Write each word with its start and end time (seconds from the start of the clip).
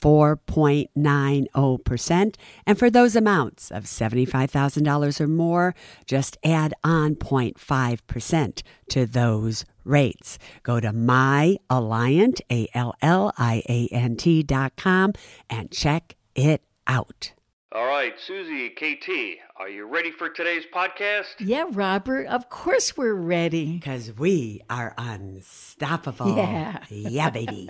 4.90%. 0.00 2.34
And 2.66 2.78
for 2.78 2.90
those 2.90 3.16
amounts 3.16 3.70
of 3.70 3.84
$75,000 3.84 5.20
or 5.20 5.28
more, 5.28 5.74
just 6.06 6.36
add 6.44 6.74
on 6.84 7.14
0.5% 7.16 8.62
to 8.90 9.06
those 9.06 9.64
rates. 9.84 10.38
Go 10.62 10.80
to 10.80 10.90
myalliant, 10.92 12.40
A-L-L-I-A-N-T 12.50 14.42
dot 14.42 14.76
com 14.76 15.12
and 15.48 15.70
check 15.70 16.16
it 16.34 16.62
out. 16.86 17.32
All 17.72 17.86
right, 17.86 18.14
Suze, 18.18 18.70
KT, 18.76 19.10
are 19.56 19.68
you 19.68 19.86
ready 19.86 20.10
for 20.10 20.30
today's 20.30 20.64
podcast? 20.74 21.34
Yeah, 21.40 21.66
Robert, 21.70 22.26
of 22.26 22.48
course 22.48 22.96
we're 22.96 23.12
ready. 23.12 23.72
Because 23.72 24.12
we 24.16 24.62
are 24.70 24.94
unstoppable. 24.96 26.36
Yeah. 26.36 26.78
Yeah, 26.88 27.28
baby. 27.30 27.68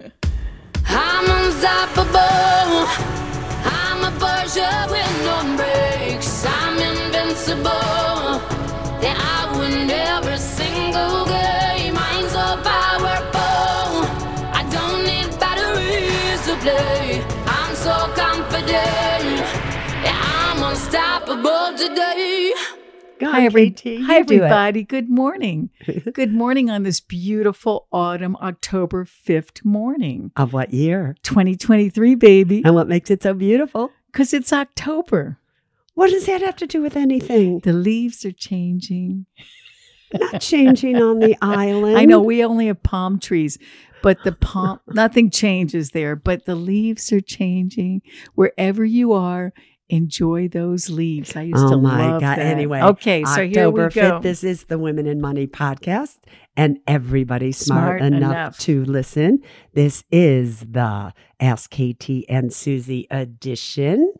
I'm 0.94 1.24
unstoppable. 1.24 2.86
I'm 3.64 4.04
a 4.04 4.12
Porsche 4.20 4.68
with 4.90 5.14
no 5.24 5.56
brakes. 5.56 6.44
I'm 6.46 6.76
invincible. 6.78 8.40
Yeah, 9.00 9.16
I 9.16 9.56
win 9.58 9.90
every 9.90 10.36
single 10.36 11.24
game. 11.24 11.96
I'm 11.96 12.28
so 12.28 12.46
powerful. 12.70 14.04
I 14.52 14.62
don't 14.70 15.04
need 15.08 15.30
batteries 15.40 16.40
to 16.46 16.54
play. 16.64 17.24
I'm 17.46 17.74
so 17.74 17.96
confident. 18.14 19.40
Yeah, 20.04 20.20
I'm 20.44 20.62
unstoppable 20.62 21.76
today. 21.76 22.41
Hi, 23.30 23.44
every- 23.44 23.70
KT, 23.70 24.02
Hi, 24.02 24.16
everybody. 24.18 24.82
Good 24.82 25.08
morning. 25.08 25.70
Good 26.12 26.32
morning 26.32 26.70
on 26.70 26.82
this 26.82 27.00
beautiful 27.00 27.86
autumn, 27.92 28.36
October 28.36 29.04
5th 29.04 29.64
morning. 29.64 30.32
Of 30.36 30.52
what 30.52 30.72
year? 30.74 31.16
2023, 31.22 32.14
baby. 32.16 32.62
And 32.64 32.74
what 32.74 32.88
makes 32.88 33.10
it 33.10 33.22
so 33.22 33.34
beautiful? 33.34 33.90
Because 34.10 34.32
it's 34.34 34.52
October. 34.52 35.38
What 35.94 36.10
does 36.10 36.26
that 36.26 36.40
have 36.40 36.56
to 36.56 36.66
do 36.66 36.82
with 36.82 36.96
anything? 36.96 37.60
The 37.60 37.72
leaves 37.72 38.24
are 38.24 38.32
changing. 38.32 39.26
Not 40.12 40.40
changing 40.40 40.96
on 40.96 41.20
the 41.20 41.36
island. 41.42 41.98
I 41.98 42.04
know 42.04 42.20
we 42.20 42.44
only 42.44 42.66
have 42.66 42.82
palm 42.82 43.18
trees, 43.18 43.58
but 44.02 44.18
the 44.24 44.32
palm, 44.32 44.80
nothing 44.88 45.30
changes 45.30 45.90
there, 45.90 46.16
but 46.16 46.44
the 46.44 46.54
leaves 46.54 47.12
are 47.12 47.20
changing. 47.20 48.02
Wherever 48.34 48.84
you 48.84 49.12
are, 49.12 49.52
enjoy 49.92 50.48
those 50.48 50.88
leaves. 50.90 51.36
I 51.36 51.42
used 51.42 51.56
to 51.58 51.76
love 51.76 51.82
them. 51.82 51.86
Oh 51.86 51.90
to 51.90 51.96
my 51.96 52.10
love 52.12 52.20
God. 52.22 52.38
that. 52.38 52.46
Anyway, 52.46 52.80
okay, 52.80 53.22
so 53.24 53.46
here 53.46 53.70
we 53.70 53.82
October 53.84 53.90
go. 53.90 54.00
5th, 54.18 54.22
this 54.22 54.42
is 54.42 54.64
the 54.64 54.78
Women 54.78 55.20
& 55.20 55.20
Money 55.20 55.46
podcast, 55.46 56.18
and 56.56 56.78
everybody's 56.86 57.58
smart, 57.58 58.00
Smart 58.00 58.12
enough, 58.12 58.30
enough. 58.32 58.58
to 58.60 58.84
listen. 58.86 59.40
This 59.74 60.02
is 60.10 60.60
the 60.60 61.12
Ask 61.38 61.70
KT 61.70 62.24
and 62.28 62.52
Suze 62.52 62.88
edition. 63.10 64.12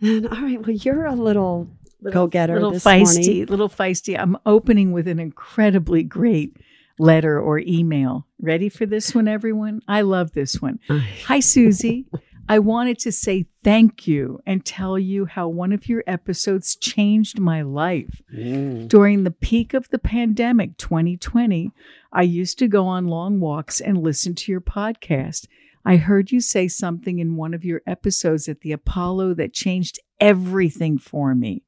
And 0.00 0.28
all 0.28 0.40
right, 0.40 0.60
well, 0.64 0.70
you're 0.76 1.06
a 1.06 1.14
little, 1.14 1.68
go 2.12 2.26
getter 2.28 2.54
little 2.54 2.70
this 2.70 2.84
feisty, 2.84 3.26
morning. 3.26 3.46
little 3.46 3.68
feisty. 3.68 4.18
I'm 4.18 4.36
opening 4.46 4.92
with 4.92 5.08
an 5.08 5.18
incredibly 5.18 6.04
great 6.04 6.56
letter 7.00 7.40
or 7.40 7.58
email. 7.58 8.26
Ready 8.40 8.68
for 8.68 8.86
this 8.86 9.14
one, 9.14 9.26
everyone? 9.26 9.80
I 9.88 10.02
love 10.02 10.32
this 10.32 10.62
one. 10.62 10.78
Hi, 11.26 11.40
Suze. 11.40 11.82
I 12.50 12.58
wanted 12.60 12.98
to 13.00 13.12
say 13.12 13.46
thank 13.62 14.06
you 14.06 14.40
and 14.46 14.64
tell 14.64 14.98
you 14.98 15.26
how 15.26 15.48
one 15.48 15.72
of 15.72 15.88
your 15.88 16.02
episodes 16.06 16.76
changed 16.76 17.38
my 17.38 17.60
life. 17.60 18.22
Mm. 18.34 18.88
During 18.88 19.24
the 19.24 19.30
peak 19.30 19.74
of 19.74 19.88
the 19.90 19.98
pandemic, 19.98 20.78
2020, 20.78 21.72
I 22.10 22.22
used 22.22 22.58
to 22.60 22.68
go 22.68 22.86
on 22.86 23.06
long 23.06 23.38
walks 23.38 23.80
and 23.80 23.98
listen 23.98 24.34
to 24.36 24.52
your 24.52 24.62
podcast. 24.62 25.46
I 25.84 25.96
heard 25.96 26.32
you 26.32 26.40
say 26.40 26.68
something 26.68 27.18
in 27.18 27.36
one 27.36 27.52
of 27.52 27.64
your 27.64 27.82
episodes 27.86 28.48
at 28.48 28.62
the 28.62 28.72
Apollo 28.72 29.34
that 29.34 29.52
changed 29.52 29.98
everything 30.18 30.96
for 30.96 31.34
me. 31.34 31.64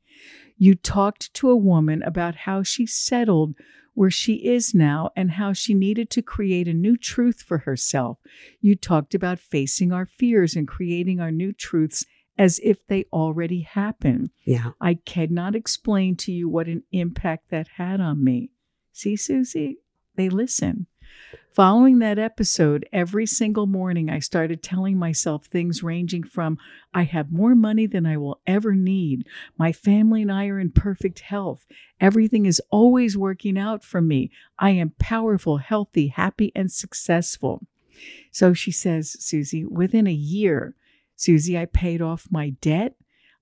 You 0.56 0.75
talked 0.75 1.32
to 1.34 1.50
a 1.50 1.56
woman 1.56 2.03
about 2.03 2.34
how 2.37 2.62
she 2.62 2.87
settled 2.87 3.55
where 3.95 4.11
she 4.11 4.34
is 4.34 4.75
now 4.75 5.11
and 5.17 5.33
how 5.33 5.53
she 5.53 5.75
needed 5.75 6.11
to 6.11 6.23
create 6.23 6.69
a 6.69 6.73
new 6.73 6.97
truth 6.97 7.43
for 7.43 7.59
herself. 7.59 8.19
You 8.61 8.75
talked 8.77 9.15
about 9.15 9.39
facing 9.39 9.93
our 9.93 10.06
fears 10.06 10.56
and 10.56 10.67
creating 10.67 11.21
our 11.21 11.31
new 11.31 11.53
truths 11.53 12.05
as 12.39 12.61
if 12.62 12.87
they 12.87 13.05
already 13.12 13.61
happened. 13.61 14.31
Yeah. 14.45 14.71
I 14.81 14.95
cannot 14.95 15.55
explain 15.55 16.17
to 16.17 16.33
you 16.33 16.49
what 16.49 16.69
an 16.69 16.84
impact 16.93 17.50
that 17.50 17.69
had 17.77 18.00
on 18.00 18.25
me. 18.25 18.50
See, 18.93 19.17
Suze, 19.17 19.53
they 19.53 20.29
listen. 20.29 20.87
Following 21.53 21.98
that 21.98 22.19
episode, 22.19 22.88
every 22.93 23.26
single 23.26 23.66
morning 23.66 24.09
I 24.09 24.21
started 24.21 24.62
telling 24.62 24.97
myself 24.97 25.47
things 25.47 25.82
ranging 25.82 26.22
from 26.22 26.59
I 26.94 27.03
have 27.03 27.32
more 27.32 27.56
money 27.56 27.87
than 27.87 28.06
I 28.06 28.16
will 28.16 28.41
ever 28.47 28.75
need. 28.75 29.26
My 29.59 29.72
family 29.72 30.22
and 30.22 30.31
I 30.31 30.47
are 30.47 30.60
in 30.60 30.70
perfect 30.70 31.20
health. 31.20 31.66
Everything 32.00 32.47
is 32.47 32.62
always 32.70 33.19
working 33.19 33.59
out 33.59 33.84
for 33.84 34.00
me. 34.00 34.31
I 34.59 34.70
am 34.70 34.94
powerful, 35.00 35.59
healthy, 35.59 36.09
happy, 36.09 36.53
and 36.54 36.70
successful. 36.70 37.66
So 38.31 38.54
she 38.54 38.70
says, 38.70 39.16
Suze, 39.19 39.54
within 39.69 40.06
a 40.06 40.12
year, 40.12 40.76
Suze, 41.16 41.54
I 41.54 41.66
paid 41.66 42.00
off 42.00 42.28
my 42.31 42.50
debt. 42.60 42.94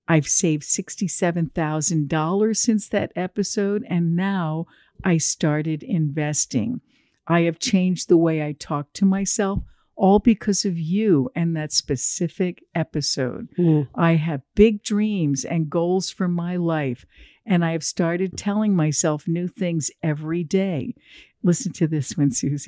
I've 0.07 0.27
saved 0.27 0.63
$67,000 0.63 2.57
since 2.57 2.89
that 2.89 3.11
episode, 3.15 3.85
and 3.87 4.15
now 4.15 4.65
I 5.03 5.19
started 5.19 5.83
investing. 5.83 6.81
I 7.29 7.41
have 7.41 7.59
changed 7.59 8.09
the 8.09 8.17
way 8.17 8.43
I 8.43 8.53
talk 8.53 8.91
to 8.93 9.05
myself, 9.05 9.59
all 9.95 10.17
because 10.17 10.65
of 10.65 10.79
you 10.79 11.29
and 11.35 11.55
that 11.55 11.71
specific 11.71 12.63
episode. 12.73 13.49
Mm. 13.57 13.87
I 13.93 14.13
have 14.15 14.41
big 14.55 14.81
dreams 14.81 15.45
and 15.45 15.69
goals 15.69 16.09
for 16.09 16.27
my 16.27 16.55
life, 16.55 17.05
and 17.45 17.63
I 17.63 17.73
have 17.73 17.83
started 17.83 18.35
telling 18.35 18.75
myself 18.75 19.27
new 19.27 19.47
things 19.47 19.91
every 20.01 20.43
day. 20.43 20.95
Listen 21.43 21.71
to 21.73 21.87
this 21.87 22.17
one, 22.17 22.31
Suze. 22.31 22.67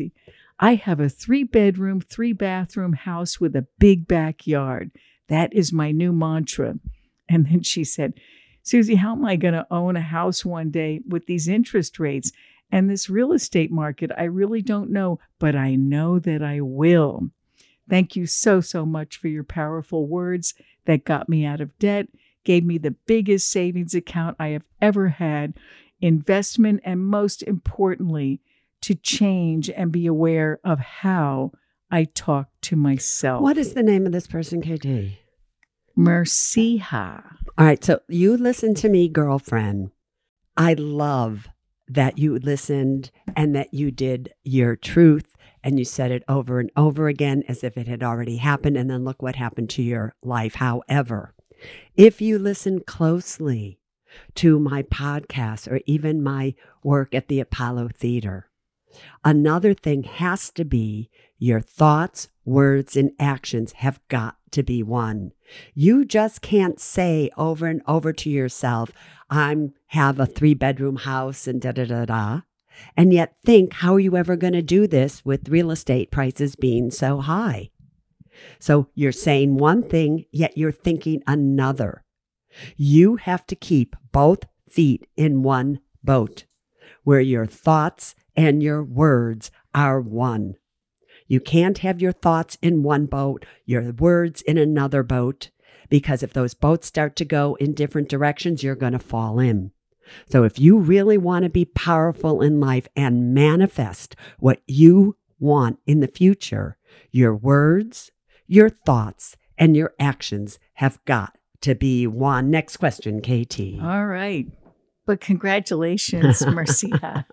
I 0.59 0.75
have 0.75 0.99
a 0.99 1.09
three 1.09 1.43
bedroom, 1.43 1.99
three 1.99 2.33
bathroom 2.33 2.93
house 2.93 3.39
with 3.39 3.55
a 3.55 3.67
big 3.79 4.07
backyard. 4.07 4.91
That 5.28 5.51
is 5.53 5.73
my 5.73 5.91
new 5.91 6.13
mantra. 6.13 6.75
And 7.28 7.47
then 7.47 7.63
she 7.63 7.83
said, 7.83 8.13
Suze, 8.61 8.95
how 8.95 9.13
am 9.13 9.25
I 9.25 9.38
going 9.38 9.55
to 9.55 9.66
own 9.72 9.95
a 9.95 10.01
house 10.01 10.45
one 10.45 10.69
day 10.69 11.01
with 11.07 11.25
these 11.25 11.47
interest 11.47 11.99
rates 11.99 12.31
and 12.72 12.90
this 12.90 13.09
real 13.09 13.34
estate 13.34 13.72
market? 13.72 14.12
I 14.18 14.24
really 14.24 14.62
don't 14.62 14.92
know, 14.92 15.20
but 15.40 15.56
I 15.56 15.76
know 15.76 16.20
that 16.20 16.42
I 16.42 16.62
will. 16.62 17.30
Thank 17.90 18.16
you 18.16 18.26
so, 18.26 18.62
so 18.62 18.86
much 18.86 19.18
for 19.18 19.28
your 19.28 19.44
powerful 19.44 20.08
words 20.08 20.54
that 20.86 21.04
got 21.06 21.28
me 21.28 21.46
out 21.46 21.62
of 21.62 21.78
debt, 21.78 22.08
gave 22.44 22.64
me 22.64 22.78
the 22.78 22.92
biggest 22.92 23.50
savings 23.52 23.94
account 23.94 24.38
I 24.40 24.50
have 24.50 24.64
ever 24.82 25.09
had, 25.09 25.56
investment, 26.00 26.82
and 26.84 27.06
most 27.06 27.44
importantly, 27.44 28.42
to 28.82 28.96
change 28.96 29.70
and 29.70 29.92
be 29.92 30.08
aware 30.08 30.59
of 30.64 30.80
how 30.80 31.52
I 31.92 32.06
talk 32.06 32.50
to 32.62 32.76
myself. 32.76 33.42
What 33.42 33.58
is 33.58 33.74
the 33.74 33.84
name 33.84 34.06
of 34.06 34.12
this 34.12 34.28
person, 34.28 34.62
KT? 34.62 35.18
Merciha. 35.98 37.24
All 37.58 37.66
right. 37.66 37.84
So 37.84 38.00
you 38.08 38.38
listen 38.38 38.74
to 38.76 38.90
me, 38.90 39.08
girlfriend. 39.08 39.92
I 40.56 40.74
love 40.74 41.48
that 41.94 42.18
you 42.18 42.38
listened 42.40 43.12
and 43.35 43.56
that 43.56 43.74
you 43.74 43.91
did 43.91 44.34
your 44.44 44.75
truth 44.75 45.35
and 45.64 45.78
you 45.78 45.85
said 45.85 46.11
it 46.11 46.23
over 46.28 46.59
and 46.59 46.72
over 46.76 47.08
again 47.08 47.43
as 47.47 47.64
if 47.64 47.78
it 47.78 47.88
had 47.88 48.02
already 48.02 48.38
happened. 48.38 48.78
And 48.78 48.90
then 48.90 49.03
look 49.03 49.22
what 49.22 49.35
happened 49.35 49.70
to 49.72 49.84
your 49.84 50.16
life. 50.23 50.55
However, 50.55 51.34
if 51.96 52.22
you 52.22 52.40
listen 52.40 52.82
closely 52.82 53.79
to 54.35 54.59
my 54.59 54.84
podcast 54.84 55.72
or 55.72 55.82
even 55.85 56.23
my 56.23 56.55
work 56.84 57.14
at 57.14 57.28
the 57.28 57.40
Apollo 57.40 57.90
Theater, 57.96 58.49
another 59.23 59.73
thing 59.73 60.03
has 60.03 60.49
to 60.52 60.66
be 60.66 61.09
your 61.41 61.59
thoughts, 61.59 62.28
words, 62.46 62.96
and 62.96 63.11
actions 63.20 63.72
have 63.78 63.99
got 64.09 64.38
to 64.52 64.61
be 64.61 64.84
one. 64.84 65.32
You 65.73 66.05
just 66.05 66.43
can't 66.43 66.79
say 66.79 67.32
over 67.35 67.66
and 67.66 67.82
over 67.88 68.14
to 68.14 68.29
yourself, 68.29 68.91
I'm 69.28 69.73
have 69.88 70.20
a 70.20 70.28
three 70.28 70.53
bedroom 70.53 70.97
house 70.97 71.47
and 71.47 71.59
da 71.59 71.72
da 71.72 71.85
da 71.85 72.05
da. 72.05 72.41
And 72.96 73.11
yet 73.11 73.35
think, 73.43 73.73
how 73.73 73.96
are 73.96 73.99
you 73.99 74.16
ever 74.16 74.35
going 74.35 74.53
to 74.53 74.61
do 74.61 74.85
this 74.85 75.26
with 75.26 75.49
real 75.49 75.72
estate 75.72 76.11
prices 76.11 76.55
being 76.55 76.91
so 76.91 77.22
high? 77.22 77.72
So 78.59 78.90
you're 78.93 79.11
saying 79.11 79.58
one 79.58 79.82
thing, 79.82 80.26
yet 80.32 80.58
you're 80.59 80.72
thinking 80.72 81.23
another. 81.26 82.03
You 82.78 83.16
have 83.16 83.47
to 83.47 83.55
keep 83.55 83.96
both 84.11 84.46
feet 84.70 85.08
in 85.17 85.41
one 85.41 85.79
boat 86.03 86.46
where 87.03 87.20
your 87.20 87.47
thoughts 87.47 88.14
and 88.35 88.61
your 88.61 88.84
words 88.84 89.49
are 89.73 89.99
one. 89.99 90.55
You 91.31 91.39
can't 91.39 91.78
have 91.78 92.01
your 92.01 92.11
thoughts 92.11 92.57
in 92.61 92.83
one 92.83 93.05
boat, 93.05 93.45
your 93.66 93.93
words 93.93 94.41
in 94.41 94.57
another 94.57 95.01
boat, 95.01 95.49
because 95.87 96.23
if 96.23 96.33
those 96.33 96.53
boats 96.53 96.87
start 96.87 97.16
to 97.16 97.23
go 97.23 97.55
in 97.55 97.73
different 97.73 98.09
directions, 98.09 98.63
you're 98.63 98.75
going 98.75 98.91
to 98.91 98.99
fall 98.99 99.39
in. 99.39 99.72
So 100.28 100.43
if 100.43 100.59
you 100.59 100.78
really 100.78 101.17
want 101.17 101.43
to 101.43 101.49
be 101.49 101.63
powerful 101.63 102.41
in 102.41 102.59
life 102.59 102.89
and 102.97 103.33
manifest 103.33 104.13
what 104.39 104.61
you 104.67 105.16
want 105.39 105.79
in 105.87 106.01
the 106.01 106.09
future, 106.09 106.75
your 107.11 107.33
words, 107.33 108.11
your 108.45 108.69
thoughts, 108.69 109.37
and 109.57 109.78
your 109.78 109.93
actions 109.97 110.59
have 110.73 110.99
got 111.05 111.37
to 111.61 111.75
be 111.75 112.07
one. 112.07 112.51
Next 112.51 112.75
question, 112.75 113.22
KT. 113.22 113.81
All 113.81 114.05
right. 114.05 114.47
But 115.11 115.19
congratulations, 115.19 116.46
Marcia. 116.47 117.25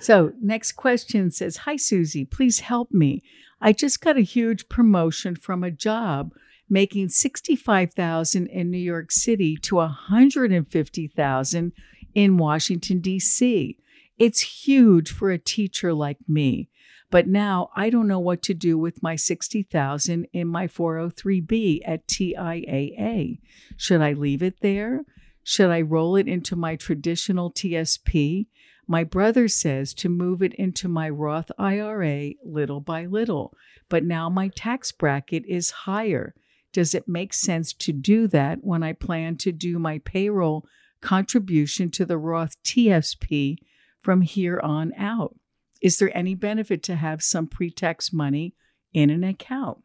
so, 0.00 0.32
next 0.42 0.72
question 0.72 1.30
says 1.30 1.58
Hi, 1.58 1.76
Suze. 1.76 2.16
Please 2.28 2.58
help 2.58 2.90
me. 2.90 3.22
I 3.60 3.72
just 3.72 4.00
got 4.00 4.16
a 4.16 4.22
huge 4.22 4.68
promotion 4.68 5.36
from 5.36 5.62
a 5.62 5.70
job 5.70 6.32
making 6.68 7.10
65,000 7.10 8.48
in 8.48 8.72
New 8.72 8.78
York 8.78 9.12
City 9.12 9.56
to 9.58 9.76
150,000 9.76 11.72
in 12.16 12.36
Washington 12.36 12.98
D.C. 13.00 13.78
It's 14.18 14.64
huge 14.64 15.12
for 15.12 15.30
a 15.30 15.38
teacher 15.38 15.94
like 15.94 16.18
me. 16.26 16.68
But 17.12 17.28
now 17.28 17.70
I 17.76 17.90
don't 17.90 18.08
know 18.08 18.18
what 18.18 18.42
to 18.42 18.54
do 18.54 18.76
with 18.76 19.04
my 19.04 19.14
60,000 19.14 20.26
in 20.32 20.48
my 20.48 20.66
403b 20.66 21.82
at 21.86 22.08
TIAA. 22.08 23.38
Should 23.76 24.00
I 24.00 24.14
leave 24.14 24.42
it 24.42 24.62
there? 24.62 25.04
Should 25.44 25.70
I 25.70 25.80
roll 25.80 26.16
it 26.16 26.28
into 26.28 26.54
my 26.56 26.76
traditional 26.76 27.50
TSP? 27.50 28.46
My 28.86 29.04
brother 29.04 29.48
says 29.48 29.94
to 29.94 30.08
move 30.08 30.42
it 30.42 30.54
into 30.54 30.88
my 30.88 31.08
Roth 31.08 31.50
IRA 31.58 32.32
little 32.44 32.80
by 32.80 33.06
little, 33.06 33.54
but 33.88 34.04
now 34.04 34.28
my 34.28 34.48
tax 34.48 34.92
bracket 34.92 35.44
is 35.46 35.70
higher. 35.70 36.34
Does 36.72 36.94
it 36.94 37.08
make 37.08 37.34
sense 37.34 37.72
to 37.74 37.92
do 37.92 38.26
that 38.28 38.58
when 38.62 38.82
I 38.82 38.92
plan 38.92 39.36
to 39.38 39.52
do 39.52 39.78
my 39.78 39.98
payroll 39.98 40.66
contribution 41.00 41.90
to 41.92 42.04
the 42.04 42.18
Roth 42.18 42.60
TSP 42.62 43.58
from 44.00 44.22
here 44.22 44.58
on 44.60 44.92
out? 44.96 45.36
Is 45.80 45.98
there 45.98 46.16
any 46.16 46.34
benefit 46.34 46.82
to 46.84 46.96
have 46.96 47.22
some 47.22 47.46
pre 47.46 47.70
tax 47.70 48.12
money 48.12 48.54
in 48.94 49.10
an 49.10 49.24
account? 49.24 49.78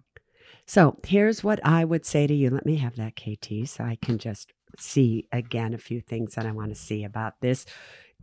So 0.65 0.99
here's 1.05 1.43
what 1.43 1.65
I 1.65 1.85
would 1.85 2.05
say 2.05 2.27
to 2.27 2.33
you. 2.33 2.49
Let 2.49 2.65
me 2.65 2.75
have 2.77 2.95
that, 2.97 3.15
KT, 3.15 3.67
so 3.67 3.83
I 3.83 3.97
can 4.01 4.17
just 4.17 4.53
see 4.79 5.27
again 5.31 5.73
a 5.73 5.77
few 5.77 6.01
things 6.01 6.35
that 6.35 6.45
I 6.45 6.51
want 6.51 6.69
to 6.69 6.75
see 6.75 7.03
about 7.03 7.41
this 7.41 7.65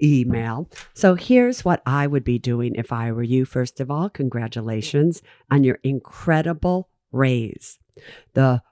email. 0.02 0.68
So 0.92 1.14
here's 1.14 1.64
what 1.64 1.82
I 1.86 2.06
would 2.06 2.24
be 2.24 2.38
doing 2.38 2.74
if 2.74 2.92
I 2.92 3.12
were 3.12 3.22
you. 3.22 3.44
First 3.44 3.80
of 3.80 3.90
all, 3.90 4.08
congratulations 4.08 5.22
on 5.50 5.64
your 5.64 5.78
incredible 5.82 6.88
raise. 7.12 7.78
The 8.34 8.62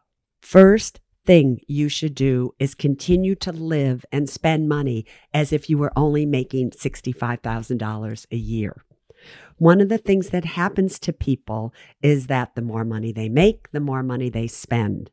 first 0.41 1.01
thing 1.25 1.61
you 1.69 1.89
should 1.89 2.15
do 2.15 2.53
is 2.59 2.75
continue 2.75 3.35
to 3.37 3.53
live 3.53 4.05
and 4.11 4.29
spend 4.29 4.69
money 4.69 5.07
as 5.33 5.53
if 5.53 5.71
you 5.71 5.79
were 5.79 5.93
only 5.97 6.27
making 6.27 6.71
$65,000 6.71 8.27
a 8.31 8.37
year. 8.37 8.85
One 9.59 9.81
of 9.81 9.89
the 9.89 9.99
things 9.99 10.31
that 10.31 10.45
happens 10.45 10.99
to 10.99 11.13
people 11.13 11.73
is 12.03 12.27
that 12.27 12.57
the 12.57 12.63
more 12.63 12.85
money 12.85 13.13
they 13.13 13.29
make, 13.29 13.71
the 13.71 13.79
more 13.79 14.03
money 14.03 14.29
they 14.29 14.49
spend. 14.49 15.11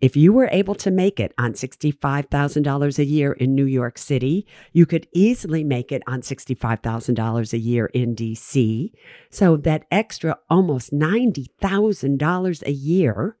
If 0.00 0.16
you 0.16 0.32
were 0.32 0.48
able 0.52 0.74
to 0.76 0.90
make 0.90 1.20
it 1.20 1.32
on 1.38 1.52
$65,000 1.52 2.98
a 2.98 3.04
year 3.04 3.32
in 3.32 3.54
New 3.54 3.64
York 3.64 3.98
City, 3.98 4.46
you 4.72 4.86
could 4.86 5.06
easily 5.12 5.64
make 5.64 5.92
it 5.92 6.02
on 6.06 6.22
$65,000 6.22 7.52
a 7.52 7.58
year 7.58 7.86
in 7.86 8.14
DC. 8.14 8.90
So 9.30 9.56
that 9.56 9.86
extra 9.90 10.38
almost 10.48 10.92
$90,000 10.92 12.66
a 12.66 12.72
year, 12.72 13.36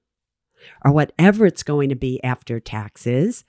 or 0.84 0.92
whatever 0.92 1.46
it's 1.46 1.62
going 1.62 1.88
to 1.88 1.96
be 1.96 2.22
after 2.22 2.60
taxes, 2.60 3.44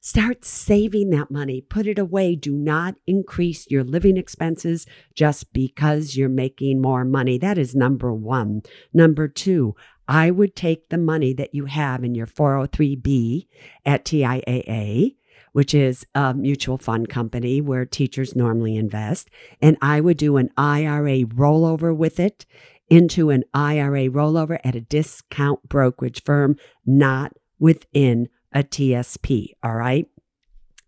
Start 0.00 0.44
saving 0.44 1.10
that 1.10 1.30
money. 1.30 1.60
Put 1.60 1.88
it 1.88 1.98
away. 1.98 2.36
Do 2.36 2.52
not 2.52 2.94
increase 3.06 3.68
your 3.68 3.82
living 3.82 4.16
expenses 4.16 4.86
just 5.12 5.52
because 5.52 6.16
you're 6.16 6.28
making 6.28 6.80
more 6.80 7.04
money. 7.04 7.36
That 7.36 7.58
is 7.58 7.74
number 7.74 8.14
one. 8.14 8.62
Number 8.94 9.26
two, 9.26 9.74
I 10.08 10.30
would 10.30 10.56
take 10.56 10.88
the 10.88 10.98
money 10.98 11.34
that 11.34 11.54
you 11.54 11.66
have 11.66 12.02
in 12.02 12.14
your 12.14 12.26
403B 12.26 13.46
at 13.84 14.04
TIAA, 14.04 15.14
which 15.52 15.74
is 15.74 16.06
a 16.14 16.32
mutual 16.32 16.78
fund 16.78 17.08
company 17.08 17.60
where 17.60 17.84
teachers 17.84 18.34
normally 18.34 18.76
invest, 18.76 19.28
and 19.60 19.76
I 19.82 20.00
would 20.00 20.16
do 20.16 20.38
an 20.38 20.50
IRA 20.56 21.24
rollover 21.24 21.94
with 21.94 22.18
it 22.18 22.46
into 22.88 23.28
an 23.28 23.44
IRA 23.52 24.08
rollover 24.08 24.58
at 24.64 24.74
a 24.74 24.80
discount 24.80 25.68
brokerage 25.68 26.24
firm, 26.24 26.56
not 26.86 27.34
within 27.58 28.28
a 28.52 28.62
TSP. 28.62 29.50
All 29.62 29.74
right. 29.74 30.06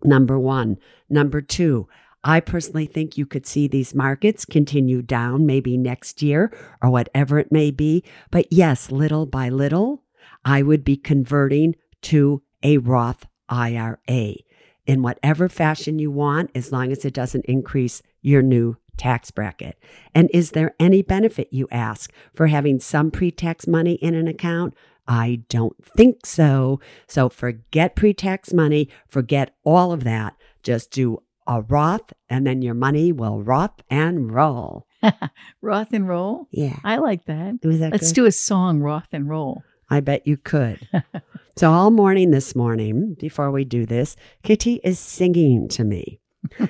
Number 0.02 0.38
one. 0.38 0.78
Number 1.10 1.42
two, 1.42 1.88
I 2.22 2.40
personally 2.40 2.86
think 2.86 3.16
you 3.16 3.24
could 3.24 3.46
see 3.46 3.66
these 3.66 3.94
markets 3.94 4.44
continue 4.44 5.00
down 5.00 5.46
maybe 5.46 5.76
next 5.76 6.22
year 6.22 6.52
or 6.82 6.90
whatever 6.90 7.38
it 7.38 7.50
may 7.50 7.70
be. 7.70 8.04
But 8.30 8.46
yes, 8.52 8.90
little 8.90 9.24
by 9.26 9.48
little, 9.48 10.04
I 10.44 10.62
would 10.62 10.84
be 10.84 10.96
converting 10.96 11.76
to 12.02 12.42
a 12.62 12.78
Roth 12.78 13.26
IRA 13.48 14.34
in 14.86 15.02
whatever 15.02 15.48
fashion 15.48 15.98
you 15.98 16.10
want, 16.10 16.50
as 16.54 16.72
long 16.72 16.92
as 16.92 17.04
it 17.04 17.14
doesn't 17.14 17.44
increase 17.46 18.02
your 18.22 18.42
new 18.42 18.76
tax 18.96 19.30
bracket. 19.30 19.78
And 20.14 20.28
is 20.32 20.50
there 20.50 20.74
any 20.78 21.00
benefit, 21.00 21.48
you 21.50 21.68
ask, 21.70 22.12
for 22.34 22.48
having 22.48 22.80
some 22.80 23.10
pre 23.10 23.30
tax 23.30 23.66
money 23.66 23.94
in 23.94 24.14
an 24.14 24.28
account? 24.28 24.74
I 25.08 25.42
don't 25.48 25.82
think 25.84 26.26
so. 26.26 26.80
So 27.06 27.28
forget 27.28 27.96
pre 27.96 28.12
tax 28.12 28.52
money, 28.52 28.88
forget 29.08 29.54
all 29.64 29.92
of 29.92 30.04
that. 30.04 30.36
Just 30.62 30.90
do 30.90 31.22
a 31.50 31.62
Roth, 31.62 32.12
and 32.28 32.46
then 32.46 32.62
your 32.62 32.74
money 32.74 33.10
will 33.10 33.42
Roth 33.42 33.82
and 33.90 34.32
roll. 34.32 34.86
Roth 35.60 35.92
and 35.92 36.08
roll? 36.08 36.46
Yeah. 36.52 36.78
I 36.84 36.98
like 36.98 37.24
that. 37.24 37.58
Was 37.64 37.80
that 37.80 37.90
Let's 37.90 38.10
good? 38.12 38.14
do 38.14 38.26
a 38.26 38.32
song, 38.32 38.78
Roth 38.80 39.08
and 39.10 39.28
roll. 39.28 39.64
I 39.90 39.98
bet 39.98 40.28
you 40.28 40.36
could. 40.36 40.86
so 41.56 41.72
all 41.72 41.90
morning 41.90 42.30
this 42.30 42.54
morning, 42.54 43.16
before 43.18 43.50
we 43.50 43.64
do 43.64 43.84
this, 43.84 44.14
Kitty 44.44 44.80
is 44.84 45.00
singing 45.00 45.66
to 45.70 45.82
me. 45.82 46.20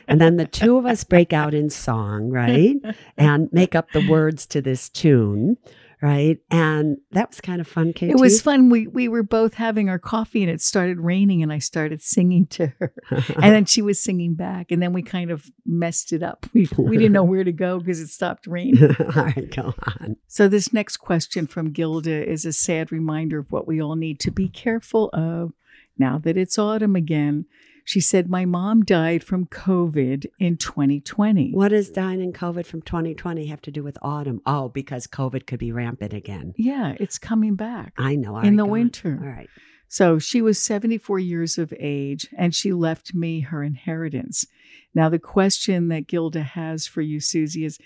and 0.09 0.19
then 0.19 0.39
the 0.39 0.47
two 0.47 0.79
of 0.79 0.87
us 0.87 1.05
break 1.05 1.35
out 1.35 1.53
in 1.53 1.69
song, 1.69 2.31
right? 2.31 2.77
And 3.19 3.51
make 3.53 3.75
up 3.75 3.91
the 3.93 4.09
words 4.09 4.47
to 4.47 4.63
this 4.63 4.89
tune, 4.89 5.59
right? 6.03 6.39
And 6.51 6.99
that 7.13 7.31
was 7.31 7.41
kind 7.41 7.61
of 7.61 7.69
fun, 7.69 7.93
KT. 7.93 8.05
It 8.05 8.21
was 8.21 8.41
fun. 8.41 8.71
We 8.71 8.87
we 8.87 9.09
were 9.09 9.23
both 9.23 9.55
having 9.55 9.89
our 9.89 9.99
coffee 9.99 10.43
and 10.43 10.51
it 10.51 10.61
started 10.61 10.99
raining 10.99 11.43
and 11.43 11.53
I 11.53 11.59
started 11.59 12.03
singing 12.03 12.47
to 12.49 12.69
her. 12.79 12.93
and 13.11 13.55
then 13.55 13.65
she 13.65 13.83
was 13.83 14.01
singing 14.01 14.35
back 14.35 14.71
and 14.71 14.83
then 14.83 14.93
we 14.93 15.03
kind 15.03 15.31
of 15.31 15.51
messed 15.67 16.13
it 16.13 16.23
up. 16.23 16.47
We 16.55 16.69
we 16.79 16.97
didn't 16.97 17.13
know 17.13 17.25
where 17.25 17.45
to 17.45 17.53
go 17.53 17.79
because 17.79 18.01
it 18.01 18.09
stopped 18.09 18.47
raining. 18.49 18.97
all 18.99 19.25
right, 19.25 19.55
go 19.55 19.75
on. 20.01 20.17
So 20.27 20.49
this 20.49 20.73
next 20.73 20.99
question 20.99 21.47
from 21.47 21.73
Gilda 21.73 22.27
is 22.27 22.45
a 22.45 22.53
sad 22.53 22.91
reminder 22.91 23.39
of 23.39 23.53
what 23.53 23.67
we 23.67 23.81
all 23.81 23.97
need 23.97 24.21
to 24.21 24.31
be 24.31 24.49
careful 24.49 25.11
of 25.13 25.53
now 25.99 26.19
that 26.19 26.37
it's 26.37 26.59
autumn 26.59 26.97
again. 26.97 27.45
She 27.85 28.01
said, 28.01 28.29
My 28.29 28.45
mom 28.45 28.83
died 28.85 29.25
from 29.25 29.47
COVID 29.47 30.27
in 30.39 30.57
2020. 30.57 31.53
What 31.53 31.69
does 31.69 31.91
dying 31.91 32.21
in 32.21 32.33
COVID 32.33 32.67
from 32.67 32.83
2020 32.83 33.47
have 33.47 33.63
to 33.63 33.71
do 33.71 33.83
with 33.83 33.99
autumn? 34.03 34.41
Oh, 34.47 34.69
because 34.69 35.07
COVID 35.07 35.47
could 35.47 35.59
be 35.59 35.73
rampant 35.73 36.13
again. 36.13 36.55
Yeah, 36.57 36.95
it's 37.01 37.19
coming 37.19 37.57
back. 37.57 37.95
I 37.99 38.17
know. 38.17 38.37
All 38.37 38.41
In 38.41 38.49
right, 38.51 38.57
the 38.57 38.63
on. 38.65 38.71
winter. 38.71 39.19
All 39.21 39.29
right. 39.29 39.49
So 39.89 40.21
she 40.21 40.41
was 40.41 40.63
74 40.63 41.19
years 41.19 41.59
of 41.59 41.75
age 41.79 42.29
and 42.39 42.55
she 42.55 42.73
left 42.73 43.13
me 43.13 43.41
her 43.41 43.65
inheritance. 43.65 44.47
Now, 44.95 45.09
the 45.09 45.19
question 45.19 45.89
that 45.89 46.07
Gilda 46.07 46.43
has 46.43 46.87
for 46.87 47.01
you, 47.01 47.19
Suze, 47.19 47.57
is 47.57 47.79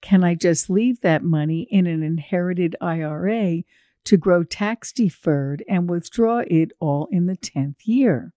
can 0.00 0.24
I 0.24 0.34
just 0.34 0.70
leave 0.70 1.02
that 1.02 1.22
money 1.22 1.66
in 1.70 1.86
an 1.86 2.02
inherited 2.02 2.76
IRA 2.80 3.62
to 4.04 4.16
grow 4.16 4.42
tax 4.42 4.92
deferred 4.92 5.62
and 5.68 5.90
withdraw 5.90 6.38
it 6.46 6.72
all 6.80 7.08
in 7.12 7.26
the 7.26 7.36
10th 7.36 7.76
year? 7.84 8.32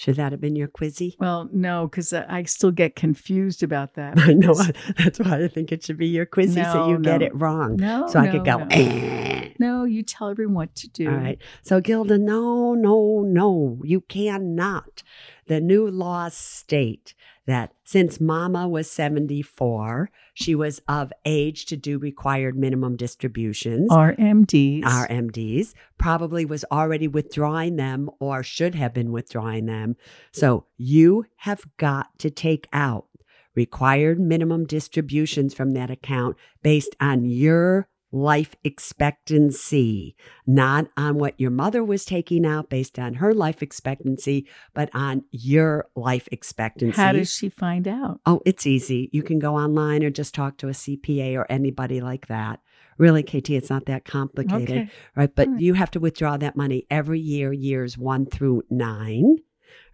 Should 0.00 0.16
that 0.16 0.32
have 0.32 0.40
been 0.40 0.56
your 0.56 0.66
quizzy? 0.66 1.14
Well, 1.20 1.50
no, 1.52 1.86
because 1.86 2.14
I 2.14 2.44
still 2.44 2.70
get 2.70 2.96
confused 2.96 3.62
about 3.62 3.96
that. 3.96 4.14
I 4.18 4.32
know. 4.32 4.54
That's 4.96 5.18
why 5.18 5.44
I 5.44 5.48
think 5.48 5.72
it 5.72 5.84
should 5.84 5.98
be 5.98 6.06
your 6.06 6.24
quizzy 6.24 6.64
so 6.64 6.86
No, 6.86 6.88
you 6.88 6.98
get 7.00 7.20
it 7.20 7.38
wrong. 7.38 7.76
No, 7.76 8.08
so 8.08 8.18
I 8.18 8.28
could 8.28 8.46
go, 8.46 8.56
no. 8.56 8.66
"Eh." 8.70 9.50
No, 9.58 9.84
you 9.84 10.02
tell 10.02 10.30
everyone 10.30 10.54
what 10.54 10.74
to 10.76 10.88
do. 10.88 11.06
All 11.06 11.16
right. 11.16 11.38
So, 11.62 11.82
Gilda, 11.82 12.16
no, 12.16 12.72
no, 12.72 13.20
no, 13.20 13.78
you 13.84 14.00
cannot. 14.00 15.02
The 15.48 15.60
new 15.60 15.86
laws 15.90 16.32
state 16.32 17.12
that 17.50 17.72
since 17.84 18.20
Mama 18.20 18.68
was 18.68 18.90
74, 18.90 20.10
she 20.34 20.54
was 20.54 20.80
of 20.88 21.12
age 21.24 21.66
to 21.66 21.76
do 21.76 21.98
required 21.98 22.56
minimum 22.56 22.96
distributions. 22.96 23.90
RMDs. 23.90 24.82
RMDs 24.82 25.74
probably 25.98 26.44
was 26.44 26.64
already 26.70 27.08
withdrawing 27.08 27.76
them 27.76 28.10
or 28.18 28.42
should 28.42 28.74
have 28.74 28.94
been 28.94 29.12
withdrawing 29.12 29.66
them. 29.66 29.96
So 30.32 30.66
you 30.76 31.26
have 31.38 31.64
got 31.76 32.18
to 32.18 32.30
take 32.30 32.68
out 32.72 33.06
required 33.54 34.20
minimum 34.20 34.64
distributions 34.64 35.54
from 35.54 35.72
that 35.72 35.90
account 35.90 36.36
based 36.62 36.94
on 37.00 37.24
your 37.24 37.88
life 38.12 38.56
expectancy, 38.64 40.16
not 40.46 40.86
on 40.96 41.18
what 41.18 41.38
your 41.38 41.50
mother 41.50 41.84
was 41.84 42.04
taking 42.04 42.44
out 42.44 42.68
based 42.68 42.98
on 42.98 43.14
her 43.14 43.32
life 43.32 43.62
expectancy, 43.62 44.48
but 44.74 44.90
on 44.94 45.24
your 45.30 45.86
life 45.94 46.28
expectancy. 46.32 47.00
How 47.00 47.12
does 47.12 47.32
she 47.32 47.48
find 47.48 47.86
out? 47.86 48.20
Oh, 48.26 48.40
it's 48.44 48.66
easy. 48.66 49.08
You 49.12 49.22
can 49.22 49.38
go 49.38 49.56
online 49.56 50.02
or 50.02 50.10
just 50.10 50.34
talk 50.34 50.56
to 50.58 50.68
a 50.68 50.72
CPA 50.72 51.36
or 51.36 51.46
anybody 51.50 52.00
like 52.00 52.26
that. 52.26 52.60
Really, 52.98 53.22
KT, 53.22 53.50
it's 53.50 53.70
not 53.70 53.86
that 53.86 54.04
complicated, 54.04 54.70
Okay. 54.70 54.90
right? 55.16 55.34
But 55.34 55.48
right. 55.48 55.60
you 55.60 55.74
have 55.74 55.90
to 55.92 56.00
withdraw 56.00 56.36
that 56.36 56.56
money 56.56 56.86
every 56.90 57.20
year, 57.20 57.52
years 57.52 57.96
one 57.96 58.26
through 58.26 58.64
nine, 58.68 59.36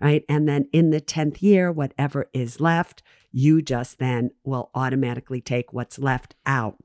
right? 0.01 0.25
And 0.29 0.49
then 0.49 0.69
in 0.73 0.91
the 0.91 1.01
10th 1.01 1.41
year, 1.41 1.71
whatever 1.71 2.29
is 2.33 2.61
left, 2.61 3.03
you 3.31 3.63
just 3.63 3.99
then 3.99 4.31
will 4.45 4.71
automatically 4.75 5.41
take 5.41 5.73
what's 5.73 5.99
left 5.99 6.35
out. 6.47 6.79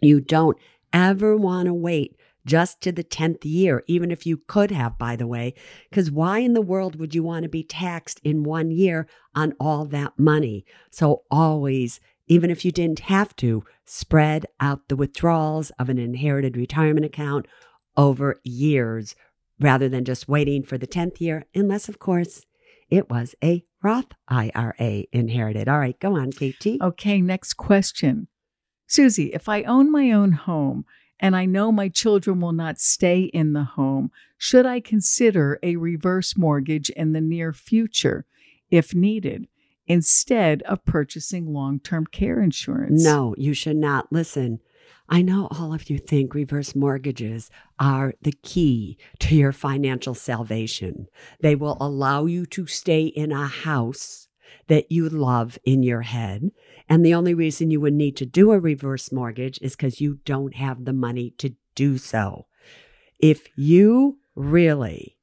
You 0.00 0.20
don't 0.20 0.56
ever 0.92 1.36
want 1.36 1.66
to 1.66 1.74
wait 1.74 2.16
just 2.44 2.80
to 2.80 2.92
the 2.92 3.04
10th 3.04 3.44
year, 3.44 3.82
even 3.86 4.10
if 4.10 4.24
you 4.24 4.36
could 4.46 4.70
have, 4.70 4.96
by 4.96 5.16
the 5.16 5.26
way, 5.26 5.52
because 5.90 6.10
why 6.10 6.38
in 6.38 6.54
the 6.54 6.62
world 6.62 6.96
would 6.96 7.14
you 7.14 7.22
want 7.22 7.42
to 7.42 7.48
be 7.48 7.64
taxed 7.64 8.20
in 8.22 8.44
one 8.44 8.70
year 8.70 9.08
on 9.34 9.52
all 9.58 9.84
that 9.86 10.18
money? 10.18 10.64
So 10.90 11.24
always, 11.30 12.00
even 12.28 12.50
if 12.50 12.64
you 12.64 12.70
didn't 12.70 13.00
have 13.00 13.34
to, 13.36 13.64
spread 13.84 14.46
out 14.60 14.88
the 14.88 14.96
withdrawals 14.96 15.70
of 15.78 15.88
an 15.88 15.98
inherited 15.98 16.56
retirement 16.56 17.04
account 17.06 17.46
over 17.96 18.40
years 18.44 19.14
rather 19.58 19.88
than 19.88 20.04
just 20.04 20.28
waiting 20.28 20.62
for 20.62 20.78
the 20.78 20.86
10th 20.86 21.20
year, 21.20 21.46
unless, 21.54 21.88
of 21.88 21.98
course, 21.98 22.44
it 22.90 23.10
was 23.10 23.34
a 23.42 23.64
Roth 23.82 24.12
IRA 24.28 25.04
inherited. 25.12 25.68
All 25.68 25.78
right, 25.78 25.98
go 25.98 26.16
on, 26.16 26.30
KT. 26.30 26.80
Okay, 26.80 27.20
next 27.20 27.54
question. 27.54 28.28
Suze, 28.86 29.18
if 29.18 29.48
I 29.48 29.62
own 29.62 29.90
my 29.90 30.10
own 30.12 30.32
home 30.32 30.84
and 31.18 31.34
I 31.34 31.46
know 31.46 31.72
my 31.72 31.88
children 31.88 32.40
will 32.40 32.52
not 32.52 32.78
stay 32.78 33.22
in 33.22 33.52
the 33.52 33.64
home, 33.64 34.10
should 34.38 34.66
I 34.66 34.80
consider 34.80 35.58
a 35.62 35.76
reverse 35.76 36.36
mortgage 36.36 36.90
in 36.90 37.12
the 37.12 37.20
near 37.20 37.52
future 37.52 38.26
if 38.70 38.94
needed, 38.94 39.48
instead 39.86 40.62
of 40.62 40.84
purchasing 40.84 41.52
long 41.52 41.80
term 41.80 42.06
care 42.06 42.42
insurance? 42.42 43.02
No, 43.02 43.34
you 43.38 43.54
should 43.54 43.76
not. 43.76 44.12
Listen, 44.12 44.60
I 45.08 45.22
know 45.22 45.48
all 45.50 45.72
of 45.72 45.88
you 45.88 45.98
think 45.98 46.34
reverse 46.34 46.74
mortgages 46.74 47.50
are 47.78 48.14
the 48.20 48.34
key 48.42 48.98
to 49.20 49.36
your 49.36 49.52
financial 49.52 50.14
salvation. 50.14 51.06
They 51.40 51.54
will 51.54 51.76
allow 51.80 52.26
you 52.26 52.44
to 52.46 52.66
stay 52.66 53.04
in 53.04 53.30
a 53.30 53.46
house 53.46 54.28
that 54.66 54.90
you 54.90 55.08
love 55.08 55.58
in 55.64 55.82
your 55.82 56.02
head. 56.02 56.50
And 56.88 57.04
the 57.04 57.14
only 57.14 57.34
reason 57.34 57.70
you 57.70 57.80
would 57.80 57.94
need 57.94 58.16
to 58.18 58.26
do 58.26 58.52
a 58.52 58.60
reverse 58.60 59.10
mortgage 59.10 59.58
is 59.60 59.74
because 59.74 60.00
you 60.00 60.20
don't 60.24 60.54
have 60.54 60.84
the 60.84 60.92
money 60.92 61.34
to 61.38 61.54
do 61.74 61.98
so. 61.98 62.46
If 63.18 63.48
you 63.56 64.18
really 64.34 65.16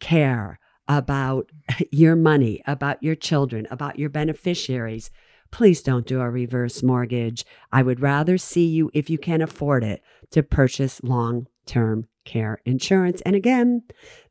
care 0.00 0.60
about 0.86 1.50
your 1.90 2.16
money, 2.16 2.62
about 2.66 3.02
your 3.02 3.14
children, 3.14 3.66
about 3.70 3.98
your 3.98 4.10
beneficiaries, 4.10 5.10
please 5.50 5.82
don't 5.82 6.06
do 6.06 6.20
a 6.20 6.30
reverse 6.30 6.82
mortgage. 6.82 7.44
I 7.72 7.82
would 7.82 8.00
rather 8.00 8.38
see 8.38 8.66
you, 8.66 8.90
if 8.94 9.10
you 9.10 9.18
can 9.18 9.42
afford 9.42 9.82
it, 9.82 10.02
to 10.30 10.42
purchase 10.42 11.02
long 11.02 11.46
term 11.66 12.06
care 12.24 12.60
insurance. 12.64 13.22
And 13.22 13.34
again, 13.34 13.82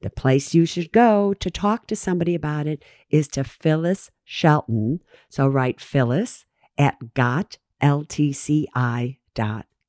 the 0.01 0.09
place 0.09 0.53
you 0.53 0.65
should 0.65 0.91
go 0.91 1.33
to 1.35 1.49
talk 1.49 1.87
to 1.87 1.95
somebody 1.95 2.35
about 2.35 2.67
it 2.67 2.83
is 3.09 3.27
to 3.29 3.43
Phyllis 3.43 4.11
Shelton. 4.23 4.99
So 5.29 5.47
write 5.47 5.81
Phyllis 5.81 6.45
at 6.77 6.97
gotltci.com. 7.15 7.57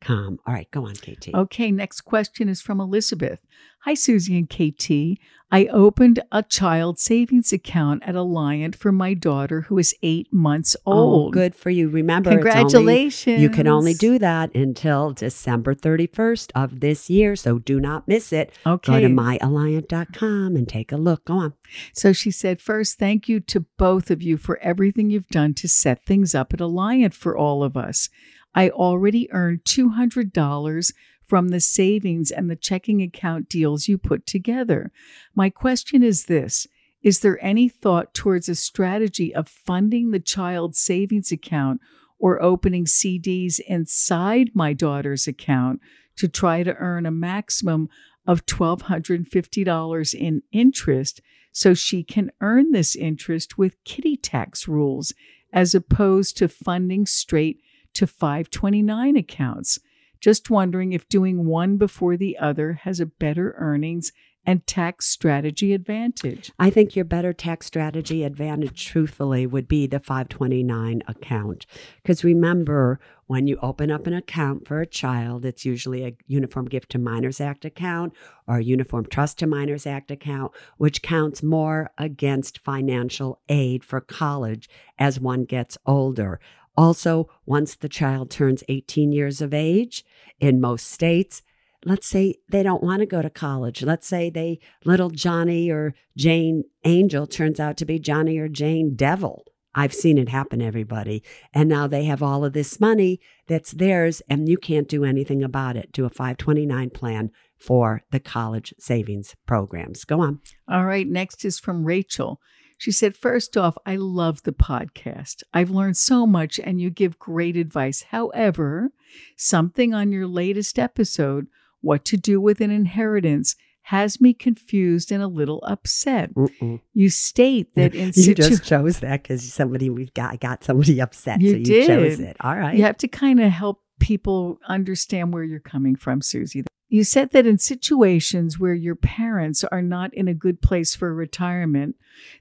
All 0.08 0.36
right, 0.46 0.70
go 0.70 0.86
on, 0.86 0.94
KT. 0.94 1.30
Okay, 1.34 1.70
next 1.72 2.02
question 2.02 2.48
is 2.48 2.60
from 2.60 2.80
Elizabeth. 2.80 3.40
Hi, 3.80 3.94
Suze 3.94 4.28
and 4.28 4.48
KT. 4.48 5.18
I 5.50 5.64
opened 5.66 6.20
a 6.30 6.42
child 6.42 6.98
savings 6.98 7.54
account 7.54 8.02
at 8.04 8.14
Alliant 8.14 8.74
for 8.74 8.92
my 8.92 9.14
daughter 9.14 9.62
who 9.62 9.78
is 9.78 9.94
eight 10.02 10.30
months 10.30 10.76
Oh, 10.84 10.92
old. 10.92 11.32
good 11.32 11.54
for 11.54 11.70
you. 11.70 11.88
Remember, 11.88 12.30
it's 12.30 12.36
only- 12.36 12.52
Congratulations. 12.52 13.40
you 13.40 13.48
can 13.48 13.66
only 13.66 13.94
do 13.94 14.18
that 14.18 14.54
until 14.54 15.12
December 15.12 15.74
31st 15.74 16.52
of 16.54 16.80
this 16.80 17.08
year. 17.08 17.34
So 17.34 17.58
do 17.58 17.80
not 17.80 18.06
miss 18.06 18.30
it. 18.32 18.52
Okay. 18.66 18.92
Go 18.92 19.00
to 19.00 19.08
myalliant.com 19.08 20.54
and 20.56 20.68
take 20.68 20.92
a 20.92 20.96
look. 20.98 21.24
Go 21.24 21.34
on. 21.34 21.52
So 21.94 22.12
she 22.12 22.30
said, 22.30 22.60
first, 22.60 22.98
thank 22.98 23.26
you 23.28 23.40
to 23.40 23.60
both 23.78 24.10
of 24.10 24.22
you 24.22 24.36
for 24.36 24.58
everything 24.58 25.10
you've 25.10 25.28
done 25.28 25.54
to 25.54 25.68
set 25.68 26.04
things 26.04 26.34
up 26.34 26.52
at 26.52 26.60
Alliant 26.60 27.14
for 27.14 27.36
all 27.36 27.62
of 27.64 27.76
us. 27.76 28.10
I 28.54 28.70
already 28.70 29.30
earned 29.32 29.64
$200 29.64 30.92
from 31.26 31.48
the 31.48 31.60
savings 31.60 32.30
and 32.30 32.50
the 32.50 32.56
checking 32.56 33.02
account 33.02 33.48
deals 33.48 33.86
you 33.86 33.98
put 33.98 34.26
together. 34.26 34.90
My 35.34 35.50
question 35.50 36.02
is 36.02 36.24
this 36.24 36.66
Is 37.02 37.20
there 37.20 37.42
any 37.44 37.68
thought 37.68 38.14
towards 38.14 38.48
a 38.48 38.54
strategy 38.54 39.34
of 39.34 39.48
funding 39.48 40.10
the 40.10 40.20
child 40.20 40.74
savings 40.74 41.30
account 41.30 41.80
or 42.18 42.42
opening 42.42 42.84
CDs 42.84 43.60
inside 43.66 44.50
my 44.54 44.72
daughter's 44.72 45.28
account 45.28 45.80
to 46.16 46.26
try 46.26 46.62
to 46.62 46.74
earn 46.74 47.06
a 47.06 47.10
maximum 47.10 47.88
of 48.26 48.44
$1,250 48.46 50.14
in 50.14 50.42
interest 50.52 51.20
so 51.52 51.74
she 51.74 52.02
can 52.02 52.30
earn 52.40 52.72
this 52.72 52.96
interest 52.96 53.56
with 53.56 53.82
kiddie 53.84 54.16
tax 54.16 54.68
rules 54.68 55.14
as 55.52 55.74
opposed 55.74 56.36
to 56.36 56.48
funding 56.48 57.06
straight 57.06 57.60
to 57.98 58.06
529 58.06 59.16
accounts. 59.16 59.80
Just 60.20 60.50
wondering 60.50 60.92
if 60.92 61.08
doing 61.08 61.46
one 61.46 61.76
before 61.76 62.16
the 62.16 62.38
other 62.38 62.74
has 62.84 63.00
a 63.00 63.06
better 63.06 63.54
earnings 63.58 64.12
and 64.46 64.66
tax 64.66 65.06
strategy 65.06 65.74
advantage. 65.74 66.50
I 66.58 66.70
think 66.70 66.96
your 66.96 67.04
better 67.04 67.32
tax 67.32 67.66
strategy 67.66 68.24
advantage, 68.24 68.86
truthfully, 68.86 69.46
would 69.46 69.68
be 69.68 69.86
the 69.86 69.98
529 70.00 71.02
account. 71.06 71.66
Because 72.02 72.24
remember, 72.24 72.98
when 73.26 73.46
you 73.46 73.58
open 73.60 73.90
up 73.90 74.06
an 74.06 74.14
account 74.14 74.66
for 74.66 74.80
a 74.80 74.86
child, 74.86 75.44
it's 75.44 75.66
usually 75.66 76.04
a 76.04 76.16
Uniform 76.26 76.66
Gift 76.66 76.90
to 76.92 76.98
Minors 76.98 77.42
Act 77.42 77.64
account 77.64 78.14
or 78.46 78.56
a 78.56 78.64
Uniform 78.64 79.06
Trust 79.06 79.40
to 79.40 79.46
Minors 79.46 79.86
Act 79.86 80.10
account, 80.10 80.52
which 80.78 81.02
counts 81.02 81.42
more 81.42 81.90
against 81.98 82.60
financial 82.60 83.40
aid 83.48 83.84
for 83.84 84.00
college 84.00 84.70
as 84.98 85.20
one 85.20 85.44
gets 85.44 85.76
older. 85.84 86.40
Also, 86.78 87.28
once 87.44 87.74
the 87.74 87.88
child 87.88 88.30
turns 88.30 88.62
18 88.68 89.10
years 89.10 89.40
of 89.40 89.52
age, 89.52 90.04
in 90.38 90.60
most 90.60 90.86
states, 90.86 91.42
let's 91.84 92.06
say 92.06 92.36
they 92.48 92.62
don't 92.62 92.84
want 92.84 93.00
to 93.00 93.06
go 93.06 93.20
to 93.20 93.28
college. 93.28 93.82
Let's 93.82 94.06
say 94.06 94.30
they 94.30 94.60
little 94.84 95.10
Johnny 95.10 95.72
or 95.72 95.96
Jane 96.16 96.62
Angel 96.84 97.26
turns 97.26 97.58
out 97.58 97.76
to 97.78 97.84
be 97.84 97.98
Johnny 97.98 98.38
or 98.38 98.46
Jane 98.46 98.94
Devil. 98.94 99.44
I've 99.74 99.92
seen 99.92 100.18
it 100.18 100.28
happen, 100.28 100.62
everybody. 100.62 101.24
And 101.52 101.68
now 101.68 101.88
they 101.88 102.04
have 102.04 102.22
all 102.22 102.44
of 102.44 102.52
this 102.52 102.78
money 102.78 103.18
that's 103.48 103.72
theirs, 103.72 104.22
and 104.30 104.48
you 104.48 104.56
can't 104.56 104.88
do 104.88 105.04
anything 105.04 105.42
about 105.42 105.76
it. 105.76 105.90
Do 105.90 106.04
a 106.04 106.10
529 106.10 106.90
plan 106.90 107.32
for 107.58 108.04
the 108.12 108.20
college 108.20 108.72
savings 108.78 109.34
programs. 109.46 110.04
Go 110.04 110.20
on. 110.20 110.38
All 110.70 110.84
right, 110.84 111.08
next 111.08 111.44
is 111.44 111.58
from 111.58 111.84
Rachel. 111.84 112.40
She 112.78 112.92
said, 112.92 113.16
First 113.16 113.56
off, 113.56 113.76
I 113.84 113.96
love 113.96 114.44
the 114.44 114.52
podcast. 114.52 115.42
I've 115.52 115.70
learned 115.70 115.96
so 115.96 116.26
much 116.26 116.58
and 116.62 116.80
you 116.80 116.90
give 116.90 117.18
great 117.18 117.56
advice. 117.56 118.02
However, 118.10 118.90
something 119.36 119.92
on 119.92 120.12
your 120.12 120.26
latest 120.26 120.78
episode, 120.78 121.48
What 121.80 122.04
to 122.06 122.16
Do 122.16 122.40
with 122.40 122.60
an 122.60 122.70
Inheritance, 122.70 123.56
has 123.82 124.20
me 124.20 124.32
confused 124.34 125.10
and 125.10 125.22
a 125.22 125.26
little 125.26 125.60
upset. 125.66 126.32
Mm-mm. 126.34 126.80
You 126.92 127.08
state 127.10 127.74
that 127.74 127.94
in 127.94 128.12
you 128.14 128.34
just 128.34 128.62
chose 128.64 129.00
that 129.00 129.22
because 129.22 129.50
somebody 129.52 129.88
we've 129.90 130.12
got 130.14 130.38
got 130.40 130.62
somebody 130.62 131.00
upset, 131.00 131.40
You 131.40 131.52
so 131.52 131.56
you 131.56 131.86
chose 131.86 132.18
did. 132.18 132.28
it. 132.28 132.36
All 132.40 132.54
right. 132.54 132.76
You 132.76 132.84
have 132.84 132.98
to 132.98 133.08
kind 133.08 133.40
of 133.40 133.50
help 133.50 133.82
people 133.98 134.60
understand 134.68 135.32
where 135.32 135.42
you're 135.42 135.58
coming 135.58 135.96
from, 135.96 136.20
Suze. 136.22 136.54
You 136.90 137.04
said 137.04 137.30
that 137.30 137.46
in 137.46 137.58
situations 137.58 138.58
where 138.58 138.74
your 138.74 138.94
parents 138.94 139.62
are 139.64 139.82
not 139.82 140.12
in 140.14 140.26
a 140.26 140.34
good 140.34 140.62
place 140.62 140.94
for 140.96 141.12
retirement, 141.14 141.96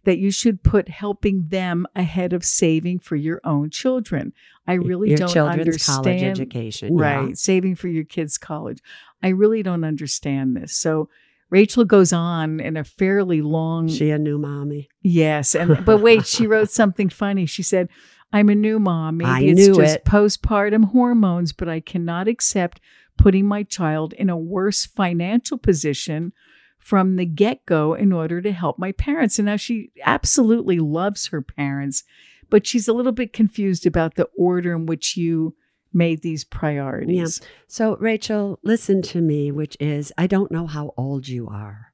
that 0.06 0.20
you 0.20 0.32
should 0.32 0.64
put 0.64 0.88
helping 0.88 1.48
them 1.50 1.86
ahead 1.96 2.32
of 2.32 2.46
saving 2.46 3.00
for 3.00 3.18
your 3.18 3.42
own 3.44 3.70
children. 3.70 4.32
I 4.66 4.74
really 4.74 5.10
your 5.10 5.18
don't 5.18 5.34
children's 5.34 5.60
understand. 5.60 6.04
college 6.06 6.24
education, 6.24 6.98
yeah. 6.98 7.04
Right. 7.04 7.38
Saving 7.38 7.76
for 7.76 7.90
your 7.90 8.06
kids' 8.06 8.38
college. 8.38 8.80
I 9.22 9.30
really 9.30 9.64
don't 9.64 9.84
understand 9.84 10.56
this. 10.56 10.76
So 10.76 11.10
Rachel 11.50 11.86
goes 11.86 12.14
on 12.14 12.60
in 12.60 12.78
a 12.78 12.84
fairly 12.84 13.42
long 13.42 13.88
She 13.88 14.10
a 14.12 14.18
new 14.18 14.38
mommy. 14.38 14.90
Yes, 15.02 15.56
and 15.56 15.86
but 15.86 16.00
wait, 16.00 16.26
she 16.26 16.48
wrote 16.48 16.70
something 16.70 17.10
funny. 17.10 17.46
She 17.46 17.64
said, 17.64 17.88
"I'm 18.34 18.50
a 18.50 18.56
new 18.56 18.80
mom. 18.80 19.18
Maybe 19.18 19.30
I 19.30 19.40
it's 19.42 19.68
just 19.68 19.96
it. 19.98 20.06
postpartum 20.06 20.86
hormones, 20.92 21.54
but 21.54 21.70
I 21.70 21.80
cannot 21.80 22.28
accept 22.28 22.82
putting 23.18 23.46
my 23.46 23.64
child 23.64 24.14
in 24.14 24.30
a 24.30 24.38
worse 24.38 24.86
financial 24.86 25.58
position 25.58 26.34
from 26.80 27.16
the 27.16 27.26
get-go 27.26 27.94
in 27.94 28.14
order 28.14 28.42
to 28.42 28.52
help 28.52 28.78
my 28.80 28.92
parents." 28.92 29.40
And 29.40 29.48
now 29.48 29.56
she 29.56 29.92
absolutely 30.04 30.80
loves 30.80 31.28
her 31.28 31.42
parents, 31.42 32.04
but 32.50 32.66
she's 32.66 32.88
a 32.88 32.94
little 32.94 33.12
bit 33.12 33.34
confused 33.34 33.86
about 33.86 34.16
the 34.16 34.30
order 34.38 34.74
in 34.74 34.86
which 34.86 35.18
you 35.18 35.56
made 35.94 36.22
these 36.22 36.44
priorities. 36.44 37.40
Yeah. 37.42 37.48
So, 37.68 37.98
Rachel, 37.98 38.60
listen 38.64 39.02
to 39.04 39.22
me, 39.22 39.52
which 39.52 39.76
is 39.80 40.14
I 40.18 40.28
don't 40.28 40.52
know 40.52 40.68
how 40.68 40.94
old 40.98 41.28
you 41.28 41.48
are, 41.48 41.94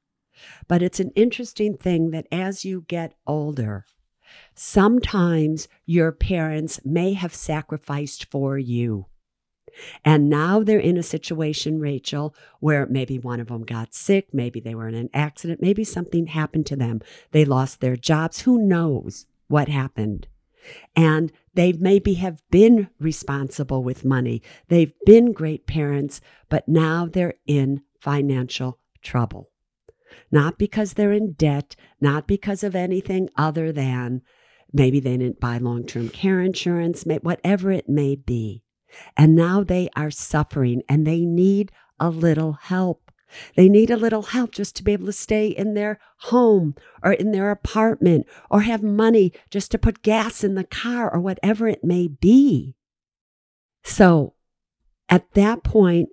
but 0.68 0.82
it's 0.82 1.00
an 1.00 1.10
interesting 1.14 1.76
thing 1.76 2.10
that 2.10 2.26
as 2.30 2.64
you 2.64 2.84
get 2.86 3.14
older, 3.26 3.86
sometimes 4.54 5.68
your 5.86 6.12
parents 6.12 6.80
may 6.84 7.14
have 7.14 7.34
sacrificed 7.34 8.26
for 8.30 8.58
you. 8.58 9.06
And 10.04 10.28
now 10.28 10.62
they're 10.62 10.78
in 10.78 10.96
a 10.96 11.02
situation, 11.02 11.80
Rachel, 11.80 12.34
where 12.60 12.86
maybe 12.86 13.18
one 13.18 13.40
of 13.40 13.48
them 13.48 13.64
got 13.64 13.94
sick, 13.94 14.28
maybe 14.32 14.60
they 14.60 14.74
were 14.74 14.88
in 14.88 14.94
an 14.94 15.10
accident, 15.12 15.60
maybe 15.60 15.84
something 15.84 16.26
happened 16.26 16.66
to 16.66 16.76
them. 16.76 17.00
They 17.32 17.44
lost 17.44 17.80
their 17.80 17.96
jobs. 17.96 18.42
Who 18.42 18.58
knows 18.58 19.26
what 19.48 19.68
happened? 19.68 20.28
And 20.96 21.32
they 21.52 21.72
maybe 21.72 22.14
have 22.14 22.42
been 22.50 22.88
responsible 22.98 23.82
with 23.82 24.04
money. 24.04 24.42
They've 24.68 24.92
been 25.04 25.32
great 25.32 25.66
parents, 25.66 26.20
but 26.48 26.68
now 26.68 27.06
they're 27.06 27.34
in 27.46 27.82
financial 28.00 28.78
trouble. 29.02 29.50
Not 30.30 30.58
because 30.58 30.94
they're 30.94 31.12
in 31.12 31.32
debt, 31.32 31.76
not 32.00 32.26
because 32.26 32.62
of 32.64 32.74
anything 32.74 33.28
other 33.36 33.72
than 33.72 34.22
maybe 34.72 35.00
they 35.00 35.16
didn't 35.16 35.40
buy 35.40 35.58
long 35.58 35.86
term 35.86 36.08
care 36.08 36.40
insurance, 36.40 37.04
whatever 37.04 37.70
it 37.70 37.88
may 37.88 38.16
be. 38.16 38.63
And 39.16 39.34
now 39.34 39.62
they 39.62 39.88
are 39.96 40.10
suffering 40.10 40.82
and 40.88 41.06
they 41.06 41.20
need 41.24 41.72
a 41.98 42.10
little 42.10 42.54
help. 42.54 43.10
They 43.56 43.68
need 43.68 43.90
a 43.90 43.96
little 43.96 44.22
help 44.22 44.52
just 44.52 44.76
to 44.76 44.84
be 44.84 44.92
able 44.92 45.06
to 45.06 45.12
stay 45.12 45.48
in 45.48 45.74
their 45.74 45.98
home 46.18 46.74
or 47.02 47.12
in 47.12 47.32
their 47.32 47.50
apartment 47.50 48.26
or 48.50 48.60
have 48.60 48.82
money 48.82 49.32
just 49.50 49.70
to 49.72 49.78
put 49.78 50.02
gas 50.02 50.44
in 50.44 50.54
the 50.54 50.64
car 50.64 51.12
or 51.12 51.20
whatever 51.20 51.66
it 51.66 51.82
may 51.82 52.08
be. 52.08 52.76
So 53.82 54.34
at 55.08 55.32
that 55.34 55.64
point, 55.64 56.10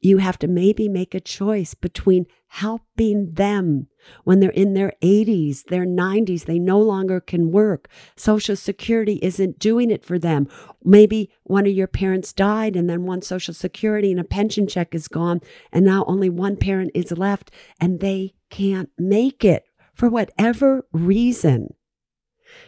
you 0.00 0.18
have 0.18 0.38
to 0.38 0.46
maybe 0.46 0.88
make 0.88 1.14
a 1.14 1.20
choice 1.20 1.74
between 1.74 2.26
helping 2.56 3.32
them 3.34 3.86
when 4.24 4.40
they're 4.40 4.48
in 4.50 4.72
their 4.72 4.94
80s, 5.02 5.64
their 5.64 5.84
90s, 5.84 6.46
they 6.46 6.58
no 6.58 6.80
longer 6.80 7.20
can 7.20 7.50
work. 7.50 7.86
Social 8.16 8.56
Security 8.56 9.18
isn't 9.20 9.58
doing 9.58 9.90
it 9.90 10.02
for 10.02 10.18
them. 10.18 10.48
Maybe 10.82 11.30
one 11.42 11.66
of 11.66 11.72
your 11.72 11.86
parents 11.86 12.32
died 12.32 12.74
and 12.74 12.88
then 12.88 13.04
one 13.04 13.20
Social 13.20 13.52
Security 13.52 14.10
and 14.10 14.18
a 14.18 14.24
pension 14.24 14.66
check 14.66 14.94
is 14.94 15.06
gone, 15.06 15.40
and 15.70 15.84
now 15.84 16.04
only 16.06 16.30
one 16.30 16.56
parent 16.56 16.92
is 16.94 17.12
left 17.12 17.50
and 17.78 18.00
they 18.00 18.32
can't 18.48 18.88
make 18.96 19.44
it 19.44 19.64
for 19.92 20.08
whatever 20.08 20.86
reason. 20.92 21.74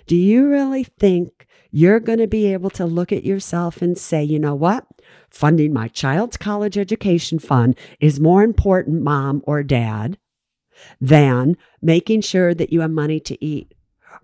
Do 0.07 0.17
you 0.17 0.49
really 0.49 0.85
think 0.85 1.47
you're 1.71 2.01
going 2.01 2.19
to 2.19 2.27
be 2.27 2.53
able 2.53 2.71
to 2.71 2.85
look 2.85 3.11
at 3.11 3.25
yourself 3.25 3.81
and 3.81 3.97
say, 3.97 4.23
you 4.23 4.39
know 4.39 4.55
what? 4.55 4.87
Funding 5.31 5.73
my 5.73 5.89
child's 5.89 6.37
college 6.37 6.79
education 6.79 7.39
fund 7.39 7.77
is 8.01 8.19
more 8.19 8.43
important, 8.43 9.03
mom 9.03 9.43
or 9.47 9.63
dad, 9.63 10.19
than 11.01 11.57
making 11.83 12.23
sure 12.23 12.55
that 12.55 12.73
you 12.73 12.81
have 12.81 12.91
money 12.91 13.21
to 13.21 13.45
eat 13.45 13.75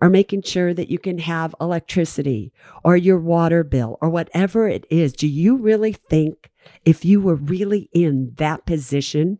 or 0.01 0.09
making 0.09 0.41
sure 0.41 0.73
that 0.73 0.89
you 0.89 0.99
can 0.99 1.19
have 1.19 1.55
electricity 1.61 2.51
or 2.83 2.97
your 2.97 3.19
water 3.19 3.63
bill 3.63 3.97
or 4.01 4.09
whatever 4.09 4.67
it 4.67 4.85
is. 4.89 5.13
Do 5.13 5.27
you 5.27 5.57
really 5.57 5.93
think 5.93 6.51
if 6.83 7.05
you 7.05 7.21
were 7.21 7.35
really 7.35 7.89
in 7.93 8.33
that 8.37 8.65
position, 8.65 9.39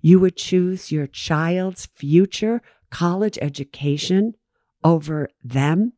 you 0.00 0.18
would 0.20 0.36
choose 0.36 0.92
your 0.92 1.06
child's 1.06 1.86
future 1.86 2.62
college 2.90 3.38
education 3.40 4.34
over 4.82 5.28
them? 5.42 5.92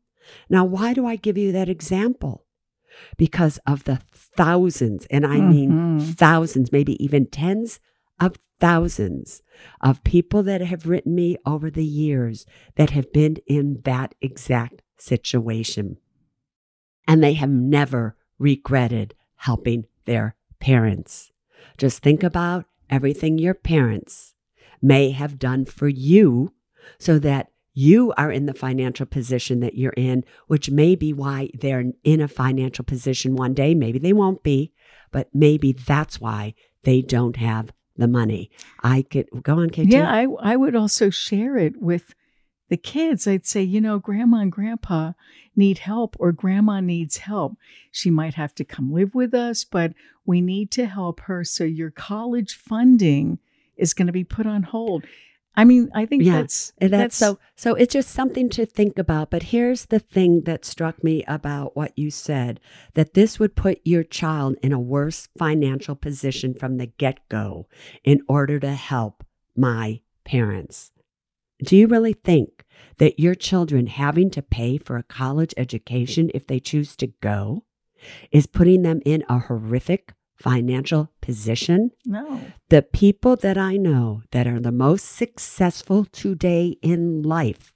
Now, 0.49 0.65
why 0.65 0.95
do 0.95 1.07
I 1.07 1.17
give 1.17 1.39
you 1.39 1.53
that 1.53 1.69
example? 1.69 2.44
Because 3.17 3.59
of 3.67 3.85
the 3.85 4.01
thousands, 4.13 5.07
and 5.07 5.27
I 5.27 5.41
mean 5.41 5.75
Mhm. 5.75 6.17
thousands, 6.17 6.73
maybe 6.73 7.03
even 7.03 7.27
tens 7.27 7.81
of 8.21 8.37
thousands 8.61 9.43
of 9.81 10.05
people 10.05 10.43
that 10.45 10.61
have 10.61 10.87
written 10.87 11.15
me 11.15 11.37
over 11.45 11.71
the 11.71 11.85
years 11.85 12.47
that 12.77 12.91
have 12.91 13.13
been 13.13 13.37
in 13.47 13.81
that 13.85 14.15
exact 14.21 14.83
situation. 14.99 15.99
And 17.07 17.23
they 17.23 17.35
have 17.35 17.51
never 17.51 18.17
regretted 18.39 19.15
helping 19.37 19.87
their 20.05 20.37
parents. 20.61 21.33
Just 21.77 22.03
think 22.03 22.23
about 22.23 22.67
everything 22.89 23.39
your 23.39 23.55
parents 23.55 24.35
may 24.81 25.11
have 25.11 25.39
done 25.39 25.65
for 25.65 25.89
you 25.89 26.53
so 26.99 27.19
that 27.19 27.51
you 27.75 28.15
are 28.17 28.31
in 28.31 28.47
the 28.47 28.55
financial 28.55 29.05
position 29.05 29.61
that 29.61 29.75
you're 29.75 29.95
in, 29.97 30.25
which 30.47 30.71
may 30.71 30.95
be 30.95 31.13
why 31.13 31.51
they're 31.59 31.93
in 32.05 32.21
a 32.21 32.29
financial 32.29 32.85
position 32.85 33.35
one 33.35 33.53
day. 33.53 33.75
Maybe 33.75 33.99
they 33.99 34.13
won't 34.13 34.45
be, 34.45 34.73
but 35.11 35.29
maybe 35.35 35.73
that's 35.73 36.21
why 36.21 36.55
they 36.85 37.03
don't 37.03 37.37
have 37.37 37.73
the 37.97 38.09
money. 38.09 38.51
I 38.83 39.03
could 39.03 39.29
go 39.43 39.59
on, 39.59 39.71
KT. 39.71 39.87
Yeah, 39.87 40.11
I 40.11 40.27
I 40.41 40.57
would 40.57 40.75
also 40.75 41.11
share 41.11 41.57
it 41.59 41.81
with 41.81 42.15
the 42.69 42.77
kids. 42.77 43.27
I'd 43.27 43.47
say, 43.47 43.63
you 43.63 43.81
know, 43.81 43.99
grandma 43.99 44.39
and 44.39 44.53
grandpa 44.53 45.13
need 45.57 45.79
help 45.79 46.17
or 46.19 46.33
grandma 46.33 46.81
needs 46.81 47.19
help. 47.19 47.57
She 47.91 48.11
might 48.11 48.35
have 48.35 48.55
to 48.57 48.65
come 48.65 48.93
live 48.93 49.15
with 49.15 49.35
us, 49.35 49.65
but 49.65 49.93
we 50.25 50.41
need 50.41 50.71
to 50.73 50.87
help 50.87 51.21
her 51.21 51.45
so 51.45 51.65
your 51.65 51.91
college 51.91 52.55
funding 52.55 53.39
is 53.77 53.95
going 53.95 54.07
to 54.07 54.13
be 54.13 54.25
put 54.25 54.47
on 54.47 54.63
hold. 54.63 55.05
I 55.57 55.65
mean, 55.65 55.91
I 55.95 56.07
think 56.07 56.25
Yeah, 56.25 56.41
that's 56.41 56.73
And 56.79 56.93
that's, 56.93 57.17
so 57.17 57.39
so 57.57 57.75
it's 57.75 57.93
just 57.93 58.11
something 58.11 58.49
to 58.51 58.67
think 58.67 58.99
about. 58.99 59.31
But 59.31 59.45
here's 59.45 59.87
the 59.87 59.99
thing 59.99 60.43
that 60.43 60.65
struck 60.65 61.05
me 61.05 61.23
about 61.29 61.77
what 61.77 61.97
you 61.97 62.11
said 62.11 62.61
that 62.95 63.15
this 63.15 63.39
would 63.39 63.55
put 63.55 63.81
your 63.85 64.03
child 64.03 64.57
in 64.63 64.73
a 64.73 64.81
worse 64.81 65.29
financial 65.39 65.95
position 65.95 66.55
from 66.55 66.77
the 66.77 66.87
get-go 66.87 67.69
in 68.03 68.21
order 68.29 68.59
to 68.61 68.73
help 68.73 69.25
my 69.57 70.01
parents. 70.25 70.91
Do 71.63 71.77
you 71.77 71.87
really 71.87 72.15
think 72.15 72.65
that 72.99 73.21
your 73.21 73.35
children 73.35 73.87
having 73.87 74.31
to 74.31 74.43
pay 74.43 74.77
for 74.77 74.97
a 74.97 75.03
college 75.03 75.55
education 75.57 76.31
if 76.35 76.47
they 76.47 76.59
choose 76.59 76.97
to 76.97 77.07
go 77.07 77.65
is 78.31 78.47
putting 78.47 78.83
them 78.83 79.01
in 79.05 79.25
a 79.29 79.39
horrific 79.39 80.13
financial 80.37 81.11
position? 81.21 81.91
no. 82.05 82.41
The 82.69 82.83
people 82.83 83.37
that 83.37 83.57
I 83.59 83.77
know 83.77 84.23
that 84.33 84.47
are 84.47 84.61
the 84.61 84.73
most 84.73 85.05
successful 85.05 86.05
today 86.07 86.77
in 86.83 87.23
life 87.23 87.75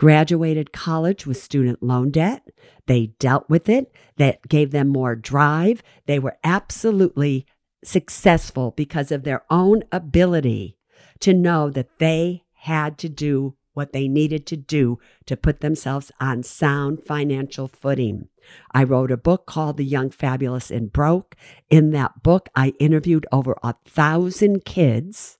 graduated 0.00 0.72
college 0.72 1.26
with 1.26 1.36
student 1.36 1.82
loan 1.82 2.10
debt. 2.10 2.48
They 2.86 3.08
dealt 3.18 3.50
with 3.50 3.68
it. 3.68 3.94
That 4.16 4.48
gave 4.48 4.70
them 4.70 4.88
more 4.88 5.14
drive. 5.14 5.82
They 6.06 6.18
were 6.18 6.38
absolutely 6.42 7.44
successful 7.84 8.72
because 8.76 9.12
of 9.12 9.24
their 9.24 9.44
own 9.50 9.84
ability 9.92 10.78
to 11.20 11.34
know 11.34 11.68
that 11.70 11.98
they 11.98 12.44
had 12.60 12.96
to 12.98 13.10
do 13.10 13.56
what 13.74 13.92
they 13.92 14.08
needed 14.08 14.46
to 14.46 14.56
do 14.56 14.98
to 15.26 15.36
put 15.36 15.60
themselves 15.60 16.10
on 16.18 16.42
sound 16.42 17.04
financial 17.04 17.68
footing. 17.68 18.28
I 18.72 18.84
wrote 18.84 19.10
a 19.10 19.16
book 19.16 19.46
called 19.46 19.76
The 19.76 19.84
Young, 19.84 20.10
Fabulous, 20.10 20.70
and 20.70 20.92
Broke. 20.92 21.36
In 21.68 21.90
that 21.90 22.22
book, 22.22 22.48
I 22.54 22.74
interviewed 22.78 23.26
over 23.32 23.56
a 23.62 23.74
thousand 23.84 24.64
kids 24.64 25.38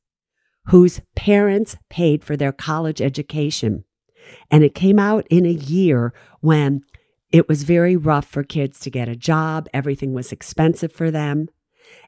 whose 0.66 1.00
parents 1.16 1.76
paid 1.88 2.24
for 2.24 2.36
their 2.36 2.52
college 2.52 3.00
education. 3.00 3.84
And 4.50 4.62
it 4.62 4.74
came 4.74 4.98
out 4.98 5.26
in 5.30 5.46
a 5.46 5.50
year 5.50 6.12
when 6.40 6.82
it 7.32 7.48
was 7.48 7.62
very 7.62 7.96
rough 7.96 8.26
for 8.26 8.42
kids 8.42 8.80
to 8.80 8.90
get 8.90 9.08
a 9.08 9.16
job, 9.16 9.68
everything 9.72 10.12
was 10.12 10.32
expensive 10.32 10.92
for 10.92 11.10
them. 11.10 11.48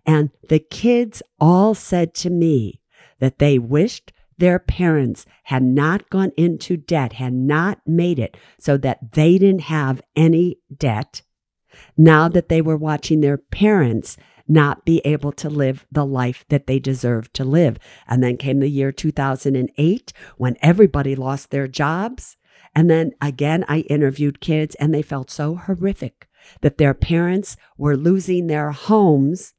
And 0.05 0.31
the 0.49 0.59
kids 0.59 1.23
all 1.41 1.75
said 1.75 2.15
to 2.15 2.31
me 2.31 2.81
that 3.21 3.39
they 3.39 3.59
wished 3.59 4.13
their 4.39 4.59
parents 4.59 5.27
had 5.45 5.63
not 5.63 6.11
gone 6.11 6.33
into 6.37 6.77
debt, 6.77 7.15
had 7.15 7.33
not 7.33 7.81
made 7.87 8.19
it 8.19 8.37
so 8.59 8.77
that 8.79 9.13
they 9.13 9.39
didn't 9.39 9.63
have 9.63 10.03
any 10.17 10.59
debt. 10.77 11.23
Now 11.97 12.29
that 12.29 12.49
they 12.49 12.61
were 12.61 12.77
watching 12.77 13.21
their 13.21 13.39
parents 13.39 14.17
not 14.49 14.85
be 14.85 15.01
able 15.05 15.33
to 15.33 15.49
live 15.49 15.87
the 15.91 16.05
life 16.05 16.45
that 16.49 16.67
they 16.67 16.79
deserved 16.79 17.33
to 17.35 17.45
live. 17.45 17.79
And 18.07 18.23
then 18.23 18.37
came 18.37 18.61
the 18.61 18.69
year 18.69 18.93
2008 18.93 20.13
when 20.37 20.57
everybody 20.61 21.15
lost 21.15 21.51
their 21.51 21.69
jobs. 21.69 22.37
And 22.75 22.91
then 22.91 23.13
again, 23.21 23.65
I 23.69 23.81
interviewed 23.81 24.41
kids 24.41 24.75
and 24.77 24.93
they 24.93 25.03
felt 25.03 25.31
so 25.31 25.55
horrific 25.55 26.29
that 26.61 26.79
their 26.79 26.95
parents 26.95 27.57
were 27.77 27.97
losing 27.97 28.47
their 28.47 28.73
homes 28.73 29.55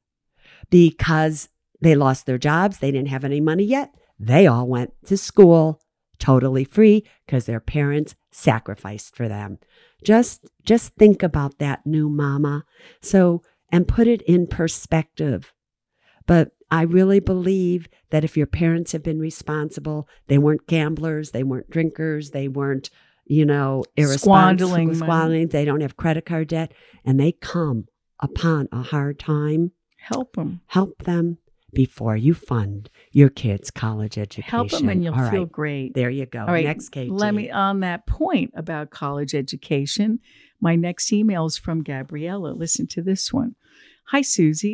because 0.70 1.50
they 1.82 1.96
lost 1.96 2.26
their 2.26 2.38
jobs. 2.38 2.80
They 2.80 2.92
didn't 2.92 3.10
have 3.10 3.24
any 3.24 3.42
money 3.42 3.64
yet. 3.64 3.94
They 4.26 4.48
all 4.48 4.68
went 4.68 4.94
to 5.08 5.18
school 5.18 5.82
totally 6.18 6.64
free 6.64 7.06
because 7.26 7.46
their 7.46 7.60
parents 7.60 8.16
sacrificed 8.32 9.16
for 9.16 9.28
them. 9.28 9.60
Just 10.04 10.46
just 10.64 10.96
think 10.96 11.22
about 11.24 11.60
that 11.60 11.86
new 11.86 12.08
mama. 12.08 12.64
So 13.02 13.44
and 13.72 13.88
put 13.88 14.08
it 14.08 14.22
in 14.22 14.48
perspective. 14.48 15.52
But 16.26 16.52
I 16.72 16.84
really 16.84 17.20
believe 17.20 17.90
that 18.12 18.24
if 18.24 18.38
your 18.38 18.48
parents 18.48 18.94
have 18.94 19.04
been 19.04 19.20
responsible, 19.20 20.08
they 20.28 20.38
weren't 20.38 20.68
gamblers, 20.68 21.32
they 21.32 21.44
weren't 21.44 21.70
drinkers, 21.70 22.32
they 22.32 22.48
weren't 22.48 22.90
you 23.26 23.46
know, 23.46 23.84
Squandering 23.98 24.10
irresponsible, 24.10 24.86
money. 24.86 24.96
squandering. 24.96 25.48
They 25.48 25.64
don't 25.64 25.80
have 25.80 25.96
credit 25.96 26.26
card 26.26 26.50
debt, 26.50 26.74
and 27.06 27.18
they 27.18 27.32
come 27.32 27.88
upon 28.20 28.68
a 28.72 28.82
hard 28.84 29.18
time. 29.18 29.72
Help 29.98 30.36
them. 30.36 30.60
Help 30.68 31.04
them 31.04 31.38
before 31.74 32.16
you 32.16 32.34
fund 32.34 32.90
your 33.12 33.30
kids' 33.30 33.72
college 33.72 34.18
education. 34.18 34.50
Help 34.50 34.70
them, 34.70 34.90
and 34.90 35.04
you'll 35.04 35.14
All 35.14 35.30
feel 35.30 35.42
right, 35.42 35.52
great. 35.52 35.94
There 35.94 36.10
you 36.10 36.26
go. 36.26 36.42
All 36.42 36.48
right, 36.48 36.66
Next, 36.66 36.90
KT. 36.90 37.10
Let 37.10 37.34
me 37.34 37.50
on 37.50 37.82
that 37.82 38.06
point 38.08 38.52
about 38.56 38.90
college 38.90 39.34
education. 39.36 40.20
My 40.60 40.76
next 40.76 41.12
email 41.12 41.46
is 41.46 41.58
from 41.58 41.84
Gabriella. 41.84 42.54
Listen 42.54 42.88
to 42.88 43.02
this 43.02 43.34
one. 43.34 43.56
Hi, 44.08 44.22
Suze. 44.22 44.66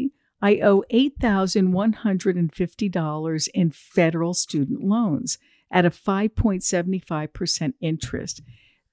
I 0.41 0.59
owe 0.61 0.83
eight 0.89 1.15
thousand 1.19 1.73
one 1.73 1.93
hundred 1.93 2.35
and 2.35 2.53
fifty 2.53 2.87
dollars 2.89 3.47
in 3.53 3.71
federal 3.71 4.33
student 4.33 4.83
loans 4.83 5.37
at 5.71 5.85
a 5.85 5.91
five 5.91 6.35
point 6.35 6.63
seventy 6.63 6.99
five 6.99 7.33
percent 7.33 7.75
interest. 7.81 8.41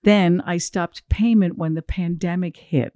Then 0.03 0.41
I 0.45 0.59
stopped 0.59 1.09
payment 1.09 1.57
when 1.57 1.75
the 1.75 1.83
pandemic 1.83 2.57
hit. 2.57 2.93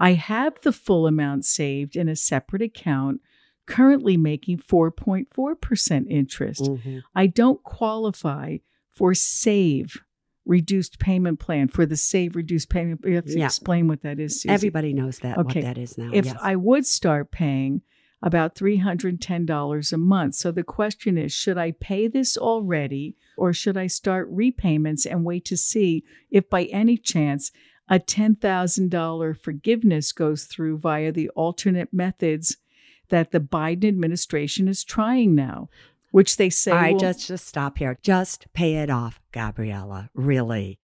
I 0.00 0.12
have 0.12 0.60
the 0.62 0.72
full 0.72 1.06
amount 1.06 1.44
saved 1.44 1.96
in 1.96 2.08
a 2.08 2.16
separate 2.16 2.62
account, 2.62 3.20
currently 3.68 4.16
making 4.16 4.58
4.4% 4.58 6.06
interest. 6.08 6.62
Mhm. 6.62 7.02
I 7.14 7.26
don't 7.26 7.62
qualify 7.62 8.58
for 8.90 9.14
SAVE 9.14 9.98
reduced 10.46 10.98
payment 10.98 11.38
plan 11.38 11.68
for 11.68 11.84
the 11.84 11.96
SAVE 11.96 12.34
reduced 12.34 12.70
payment. 12.70 13.00
You 13.04 13.16
have 13.16 13.26
to 13.26 13.38
Yeah. 13.38 13.44
explain 13.44 13.86
what 13.86 14.00
that 14.02 14.18
is. 14.18 14.40
Suze. 14.40 14.50
Everybody 14.50 14.92
knows 14.94 15.18
that 15.18 15.36
Okay. 15.38 15.60
what 15.60 15.64
that 15.66 15.78
is 15.78 15.98
now. 15.98 16.10
If 16.12 16.24
yes. 16.24 16.36
I 16.40 16.56
would 16.56 16.86
start 16.86 17.30
paying 17.30 17.82
about 18.22 18.54
$310 18.56 19.92
a 19.92 19.98
month. 19.98 20.34
So 20.34 20.50
the 20.50 20.64
question 20.64 21.16
is 21.18 21.32
should 21.32 21.56
I 21.58 21.70
pay 21.72 22.08
this 22.08 22.36
already 22.36 23.14
or 23.36 23.52
should 23.52 23.76
I 23.76 23.86
start 23.86 24.26
repayments 24.30 25.06
and 25.06 25.24
wait 25.24 25.44
to 25.44 25.56
see 25.56 26.02
if 26.30 26.48
by 26.50 26.64
any 26.64 26.96
chance 26.96 27.52
a 27.88 27.98
$10,000 28.00 29.34
forgiveness 29.34 30.12
goes 30.12 30.44
through 30.44 30.78
via 30.78 31.12
the 31.12 31.28
alternate 31.30 31.92
methods 31.92 32.56
that 33.08 33.30
the 33.30 33.40
Biden 33.40 33.88
administration 33.88 34.68
is 34.68 34.84
trying 34.84 35.34
now, 35.34 35.68
which 36.10 36.36
they 36.36 36.50
say 36.50 36.70
All 36.72 36.78
right, 36.78 36.92
will- 36.92 37.00
just 37.00 37.26
just 37.26 37.46
stop 37.46 37.78
here. 37.78 37.98
Just 38.02 38.46
pay 38.52 38.76
it 38.76 38.90
off, 38.90 39.20
Gabriella. 39.32 40.10
Really. 40.14 40.78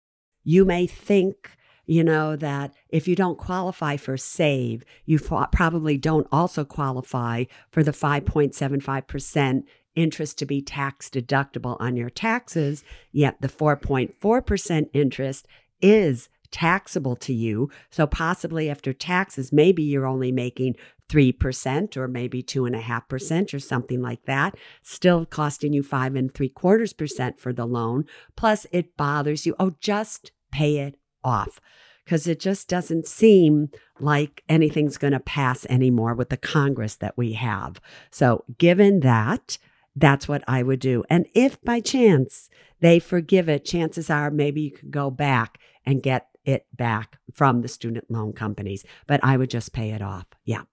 You 0.44 0.66
may 0.66 0.88
think, 0.88 1.52
you 1.86 2.04
know, 2.04 2.36
that 2.36 2.74
if 2.90 3.08
you 3.08 3.16
don't 3.16 3.38
qualify 3.38 3.96
for 3.98 4.18
SAVE, 4.18 4.84
you 5.06 5.20
probably 5.20 5.98
don't 5.98 6.28
also 6.32 6.66
qualify 6.66 7.46
for 7.72 7.82
the 7.82 7.94
5.75% 7.94 9.64
interest 9.96 10.38
to 10.40 10.46
be 10.46 10.62
tax 10.62 11.10
deductible 11.10 11.78
on 11.80 11.96
your 11.96 12.10
taxes, 12.10 12.84
yet 13.12 13.42
the 13.42 13.48
4.4% 13.48 14.90
interest 14.94 15.48
is 15.82 16.30
taxable 16.52 17.16
to 17.16 17.34
you. 17.34 17.70
So 17.90 18.06
possibly 18.08 18.70
after 18.70 18.94
taxes, 18.94 19.52
maybe 19.52 19.84
you're 19.84 20.06
only 20.06 20.32
making 20.32 20.76
3% 21.13 21.95
or 21.95 22.08
maybe 22.08 22.41
2.5% 22.41 23.54
or 23.54 23.60
something 23.60 24.02
like 24.02 24.26
that, 24.26 24.56
still 24.82 25.26
costing 25.26 25.71
you 25.71 25.84
five 25.84 26.15
and 26.15 26.34
three 26.34 26.49
quarters 26.49 26.91
percent 26.91 27.39
for 27.39 27.54
the 27.54 27.67
loan. 27.67 28.06
Plus, 28.36 28.65
it 28.71 28.97
bothers 28.97 29.45
you. 29.45 29.56
Oh, 29.60 29.76
just 29.80 30.32
pay 30.52 30.80
it 30.80 30.95
off 31.23 31.60
because 32.04 32.28
it 32.28 32.39
just 32.39 32.67
doesn't 32.67 33.08
seem 33.08 33.69
like 33.99 34.43
anything's 34.49 34.97
going 34.97 35.13
to 35.13 35.19
pass 35.19 35.65
anymore 35.67 36.15
with 36.15 36.30
the 36.30 36.38
Congress 36.38 36.95
that 36.95 37.15
we 37.15 37.34
have. 37.34 37.80
So, 38.10 38.43
given 38.58 39.02
that, 39.02 39.60
that's 39.95 40.28
what 40.28 40.43
I 40.47 40.63
would 40.63 40.80
do. 40.80 41.04
And 41.12 41.28
if 41.36 41.62
by 41.62 41.80
chance 41.80 42.49
they 42.80 42.97
forgive 42.97 43.47
it, 43.47 43.65
chances 43.65 44.10
are 44.10 44.32
maybe 44.32 44.62
you 44.62 44.71
could 44.71 44.91
go 44.91 45.12
back 45.12 45.60
and 45.86 46.02
get 46.02 46.30
it 46.43 46.65
back 46.76 47.19
from 47.32 47.62
the 47.62 47.67
student 47.67 48.10
loan 48.10 48.34
companies. 48.34 48.84
But 49.06 49.23
I 49.23 49.38
would 49.38 49.52
just 49.52 49.73
pay 49.73 49.91
it 49.91 50.02
off. 50.02 50.26
Yeah. 50.43 50.63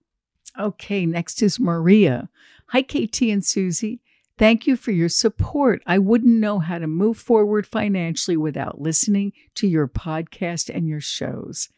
Okay, 0.59 1.07
next 1.07 1.43
is 1.43 1.61
Maria. 1.61 2.29
Hi, 2.69 2.83
KT 2.83 3.23
and 3.23 3.45
Suze. 3.45 3.85
Thank 4.39 4.67
you 4.67 4.77
for 4.77 4.91
your 4.91 5.09
support. 5.11 5.83
I 5.87 5.99
wouldn't 5.99 6.35
know 6.41 6.61
how 6.61 6.79
to 6.79 6.87
move 6.87 7.19
forward 7.19 7.67
financially 7.67 8.37
without 8.37 8.81
listening 8.81 9.33
to 9.57 9.67
your 9.67 9.87
podcast 9.87 10.75
and 10.75 10.89
your 10.89 11.01
shows. 11.01 11.69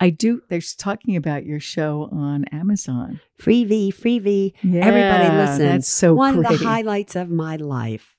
I 0.00 0.10
do, 0.10 0.42
they're 0.48 0.60
talking 0.78 1.14
about 1.14 1.44
your 1.44 1.60
show 1.60 2.08
on 2.10 2.44
Amazon. 2.46 3.20
Free 3.38 3.64
V, 3.64 3.92
Freevee. 3.96 4.54
Yeah, 4.62 4.84
Everybody 4.84 5.36
listen. 5.36 5.66
That's 5.66 5.88
so 5.88 6.14
One 6.14 6.40
great. 6.40 6.50
of 6.52 6.58
the 6.58 6.64
highlights 6.66 7.14
of 7.14 7.30
my 7.30 7.54
life 7.56 8.16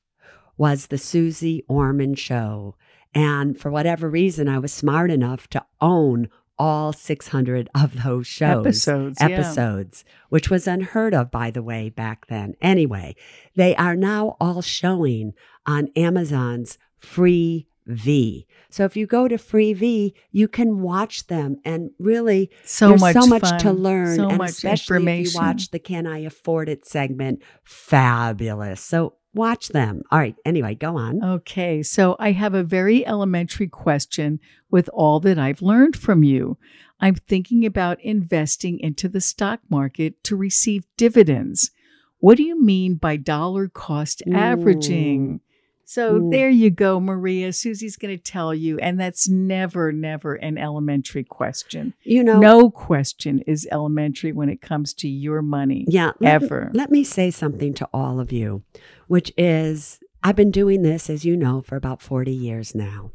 was 0.58 0.88
the 0.88 0.98
Suze 0.98 1.62
Orman 1.68 2.16
show. 2.16 2.76
And 3.14 3.60
for 3.60 3.70
whatever 3.70 4.10
reason, 4.10 4.48
I 4.48 4.60
was 4.60 4.72
smart 4.72 5.12
enough 5.12 5.50
to 5.50 5.66
own 5.82 6.30
all 6.62 6.93
600 6.93 7.69
of 7.74 8.04
those 8.04 8.28
shows. 8.28 8.88
Episodes, 8.88 9.17
yeah. 9.19 10.13
Which 10.30 10.52
was 10.52 10.67
unheard 10.67 11.15
of, 11.15 11.32
by 11.32 11.50
the 11.50 11.63
way, 11.63 11.89
back 11.89 12.28
then. 12.28 12.54
Anyway, 12.62 13.15
they 13.56 13.76
are 13.78 13.95
now 13.95 14.38
all 14.39 14.62
showing 14.62 15.34
on 15.65 15.88
Amazon's 15.95 16.78
free 17.00 17.65
V. 17.88 18.45
So 18.69 18.86
if 18.86 18.95
you 18.95 19.08
go 19.08 19.28
to 19.28 19.38
Freevee, 19.38 20.13
you 20.32 20.47
can 20.47 20.82
watch 20.82 21.26
them 21.26 21.58
and 21.65 21.89
really 21.97 22.52
so 22.63 22.89
there's 22.89 23.02
much 23.02 23.15
so 23.15 23.26
much 23.26 23.41
fun, 23.41 23.60
to 23.62 23.74
learn, 23.74 24.15
so 24.17 24.30
and 24.30 24.38
much 24.38 24.52
especially 24.52 24.97
information. 24.97 25.26
if 25.26 25.34
you 25.34 25.39
watch 25.39 25.71
the 25.71 25.80
"Can 25.80 26.06
I 26.06 26.19
Afford 26.19 26.69
It" 26.69 26.86
segment. 26.86 27.41
Fabulous. 27.63 28.82
So 28.82 29.15
watch 29.34 29.70
them. 29.70 30.02
All 30.12 30.20
right. 30.20 30.36
Anyway, 30.46 30.76
go 30.76 30.98
on. 30.98 31.24
Okay, 31.24 31.82
so 31.84 32.15
I 32.20 32.32
have 32.32 32.54
a 32.54 32.63
very 32.63 33.06
elementary 33.06 33.67
question 33.67 34.39
with 34.70 34.89
all 34.94 35.20
that 35.22 35.38
I've 35.39 35.62
learned 35.62 35.96
from 35.96 36.24
you. 36.24 36.58
I'm 37.00 37.15
thinking 37.15 37.65
about 37.65 38.00
investing 38.02 38.80
into 38.80 39.10
the 39.10 39.22
stock 39.22 39.60
market 39.70 40.24
to 40.26 40.36
receive 40.36 40.86
dividends. 40.98 41.72
What 42.20 42.38
do 42.38 42.44
you 42.44 42.62
mean 42.62 42.96
by 42.96 43.17
dollar 43.17 43.67
cost 43.67 44.22
averaging? 44.32 45.41
So 45.86 46.30
there 46.32 46.50
you 46.50 46.70
go, 46.70 47.02
Maria. 47.02 47.52
Suze's 47.52 47.98
going 47.98 48.15
to 48.17 48.24
tell 48.24 48.54
you, 48.54 48.80
and 48.80 48.98
that's 48.98 49.28
never, 49.28 49.91
never 49.91 50.36
an 50.36 50.58
elementary 50.58 51.26
question. 51.26 51.94
You 52.04 52.24
know, 52.24 52.39
No 52.39 52.70
question 52.70 53.39
is 53.46 53.67
elementary 53.74 54.32
when 54.32 54.48
it 54.48 54.62
comes 54.62 54.94
to 54.94 55.10
your 55.10 55.41
money. 55.41 55.84
yeah, 55.89 56.12
let, 56.22 56.44
ever. 56.44 56.72
Let 56.74 56.91
me 56.91 57.04
say 57.04 57.30
something 57.30 57.74
to 57.74 57.89
all 57.94 58.22
of 58.22 58.32
you, 58.32 58.63
which 59.12 59.34
is 59.36 60.00
I've 60.24 60.38
been 60.38 60.52
doing 60.52 60.84
this, 60.84 61.10
as 61.10 61.26
you 61.26 61.36
know, 61.36 61.62
for 61.62 61.76
about 61.76 62.02
40 62.02 62.32
years 62.32 62.74
now. 62.74 63.12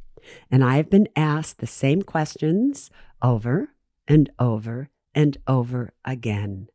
And 0.51 0.63
I've 0.63 0.91
been 0.91 1.09
asked 1.17 1.57
the 1.57 1.67
same 1.67 2.03
questions 2.03 2.91
over 3.23 3.71
and 4.07 4.29
over 4.39 4.91
and 5.15 5.39
over 5.49 5.95
again. 6.05 6.69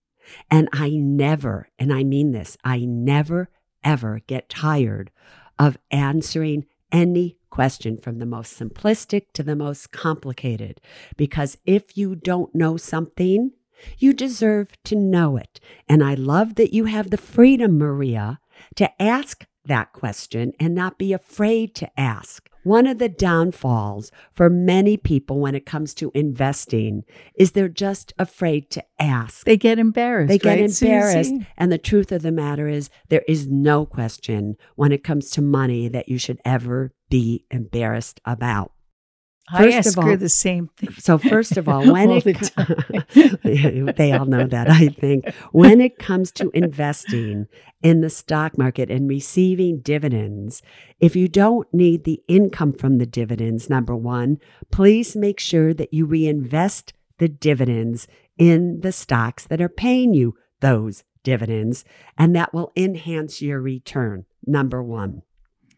And 0.49 0.69
I 0.73 0.89
never, 0.89 1.69
and 1.77 1.93
I 1.93 2.03
mean 2.03 2.31
this, 2.31 2.57
I 2.63 2.79
never, 2.79 3.51
ever 3.84 4.21
get 4.25 4.49
tired 4.49 5.12
of 5.60 5.77
answering 5.91 6.65
any 6.91 7.38
question 7.51 7.97
from 7.97 8.17
the 8.17 8.25
most 8.25 8.60
simplistic 8.60 9.34
to 9.34 9.43
the 9.43 9.55
most 9.55 9.91
complicated. 9.91 10.81
Because 11.15 11.60
if 11.63 11.95
you 11.95 12.15
don't 12.15 12.55
know 12.55 12.75
something, 12.75 13.51
you 13.99 14.13
deserve 14.13 14.71
to 14.86 14.95
know 14.95 15.38
it. 15.38 15.60
And 15.88 16.03
I 16.03 16.15
love 16.15 16.55
that 16.55 16.73
you 16.73 16.86
have 16.86 17.12
the 17.12 17.17
freedom, 17.17 17.77
Maria, 17.77 18.39
to 18.76 19.02
ask 19.02 19.45
that 19.65 19.93
question 19.93 20.54
and 20.60 20.74
not 20.74 20.97
be 20.97 21.13
afraid 21.13 21.76
to 21.76 22.00
ask. 22.00 22.50
One 22.63 22.86
of 22.86 23.00
the 23.00 23.10
downfalls 23.10 24.12
for 24.32 24.50
many 24.50 24.95
people 24.95 25.39
when 25.39 25.56
it 25.56 25.65
comes 25.65 25.95
to 25.95 26.12
investing 26.13 27.04
is 27.36 27.52
they're 27.52 27.67
just 27.67 28.13
afraid 28.19 28.69
to 28.71 28.84
ask. 29.00 29.45
They 29.45 29.58
get 29.58 29.80
embarrassed. 29.80 30.30
They 30.30 30.38
get 30.38 30.60
right, 30.60 30.69
embarrassed. 30.69 31.30
Suze? 31.32 31.45
And 31.58 31.71
the 31.71 31.80
truth 31.80 32.12
of 32.12 32.21
the 32.21 32.32
matter 32.32 32.67
is, 32.67 32.91
there 33.10 33.24
is 33.28 33.47
no 33.47 33.86
question 33.86 34.58
when 34.76 34.91
it 34.91 35.04
comes 35.04 35.32
to 35.32 35.41
money 35.41 35.88
that 35.88 36.08
you 36.08 36.19
should 36.19 36.39
ever 36.45 36.93
be 37.10 37.45
embarrassed 37.50 38.21
about. 38.26 38.74
I 39.49 39.63
First 39.63 39.77
ask 39.77 39.97
of 39.97 40.04
her 40.04 40.12
all- 40.12 40.17
the 40.17 40.30
same 40.30 40.69
thing. 40.77 40.89
So, 40.99 41.17
first 41.17 41.58
of 41.58 41.67
all, 41.67 41.82
when 41.91 42.10
All 42.10 42.17
it 42.17 42.23
the 42.23 43.93
they 43.97 44.12
all 44.13 44.25
know 44.25 44.45
that, 44.47 44.69
I 44.69 44.88
think. 44.89 45.34
When 45.51 45.82
it 45.82 45.97
comes 45.97 46.32
to 46.34 46.49
investing 46.54 47.47
in 47.82 48.01
the 48.01 48.10
stock 48.10 48.58
market 48.58 48.89
and 48.91 49.10
receiving 49.10 49.80
dividends, 49.80 50.62
if 50.99 51.15
you 51.15 51.27
don't 51.27 51.67
need 51.73 52.04
the 52.04 52.21
income 52.27 52.73
from 52.73 52.97
the 52.97 53.06
dividends, 53.06 53.69
number 53.69 53.95
one, 53.95 54.38
please 54.71 55.15
make 55.15 55.39
sure 55.39 55.73
that 55.73 55.93
you 55.93 56.06
reinvest 56.06 56.93
the 57.17 57.27
dividends 57.27 58.08
in 58.38 58.82
the 58.82 58.91
stocks 58.91 59.45
that 59.45 59.62
are 59.62 59.69
paying 59.69 60.13
you 60.13 60.36
those 60.62 61.04
dividends, 61.23 61.84
and 62.17 62.36
that 62.36 62.54
will 62.54 62.71
enhance 62.75 63.41
your 63.41 63.60
return. 63.62 64.25
Number 64.45 64.82
one. 64.82 65.23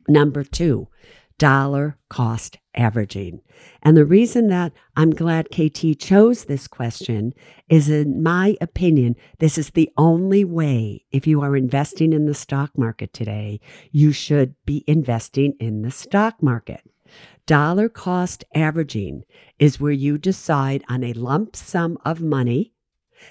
Number 0.07 0.43
two, 0.43 0.89
dollar 1.37 1.97
cost 2.09 2.57
averaging. 2.75 3.41
And 3.81 3.95
the 3.95 4.05
reason 4.05 4.47
that 4.47 4.73
I'm 4.95 5.11
glad 5.11 5.49
KT 5.51 5.99
chose 5.99 6.45
this 6.45 6.67
question 6.67 7.33
is, 7.69 7.89
in 7.89 8.21
my 8.23 8.57
opinion, 8.61 9.15
this 9.39 9.57
is 9.57 9.71
the 9.71 9.91
only 9.97 10.43
way, 10.43 11.05
if 11.11 11.27
you 11.27 11.41
are 11.41 11.55
investing 11.55 12.13
in 12.13 12.25
the 12.25 12.33
stock 12.33 12.77
market 12.77 13.13
today, 13.13 13.59
you 13.91 14.11
should 14.11 14.55
be 14.65 14.83
investing 14.87 15.53
in 15.59 15.81
the 15.81 15.91
stock 15.91 16.41
market. 16.41 16.81
Dollar 17.45 17.89
cost 17.89 18.45
averaging 18.55 19.23
is 19.59 19.79
where 19.79 19.91
you 19.91 20.17
decide 20.17 20.83
on 20.87 21.03
a 21.03 21.13
lump 21.13 21.55
sum 21.55 21.97
of 22.05 22.21
money 22.21 22.73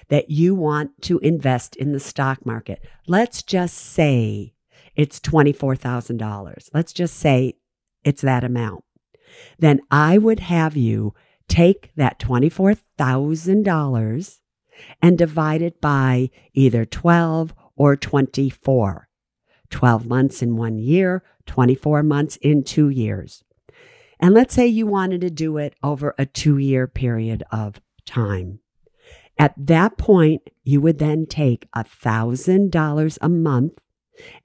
that 0.08 0.30
you 0.30 0.54
want 0.54 1.02
to 1.02 1.18
invest 1.18 1.76
in 1.76 1.92
the 1.92 2.00
stock 2.00 2.44
market. 2.44 2.82
Let's 3.06 3.42
just 3.42 3.76
say 3.76 4.54
it's 4.94 5.20
$24,000. 5.20 6.68
Let's 6.74 6.92
just 6.92 7.16
say 7.16 7.56
it's 8.04 8.22
that 8.22 8.44
amount. 8.44 8.84
Then 9.58 9.80
I 9.90 10.18
would 10.18 10.40
have 10.40 10.76
you 10.76 11.14
take 11.48 11.90
that 11.96 12.18
$24,000 12.18 14.38
and 15.00 15.18
divide 15.18 15.62
it 15.62 15.80
by 15.80 16.30
either 16.54 16.84
12 16.84 17.54
or 17.76 17.96
24. 17.96 19.08
12 19.70 20.06
months 20.06 20.42
in 20.42 20.56
one 20.56 20.78
year, 20.78 21.22
24 21.46 22.02
months 22.02 22.36
in 22.36 22.62
two 22.62 22.90
years. 22.90 23.42
And 24.20 24.34
let's 24.34 24.54
say 24.54 24.66
you 24.66 24.86
wanted 24.86 25.22
to 25.22 25.30
do 25.30 25.56
it 25.56 25.74
over 25.82 26.14
a 26.16 26.26
two 26.26 26.58
year 26.58 26.86
period 26.86 27.42
of 27.50 27.80
time. 28.06 28.60
At 29.38 29.54
that 29.56 29.98
point, 29.98 30.50
you 30.62 30.80
would 30.80 30.98
then 30.98 31.26
take 31.26 31.68
$1,000 31.72 33.18
a 33.20 33.28
month 33.28 33.81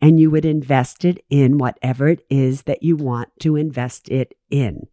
and 0.02 0.20
you 0.20 0.30
would 0.32 0.46
invest 0.46 1.06
it 1.06 1.24
in 1.30 1.58
whatever 1.58 2.08
it 2.08 2.26
is 2.30 2.63
that 2.63 2.84
you 2.84 2.96
want 2.96 3.30
to 3.40 3.56
invest 3.56 4.10
it 4.10 4.34
in. 4.50 4.88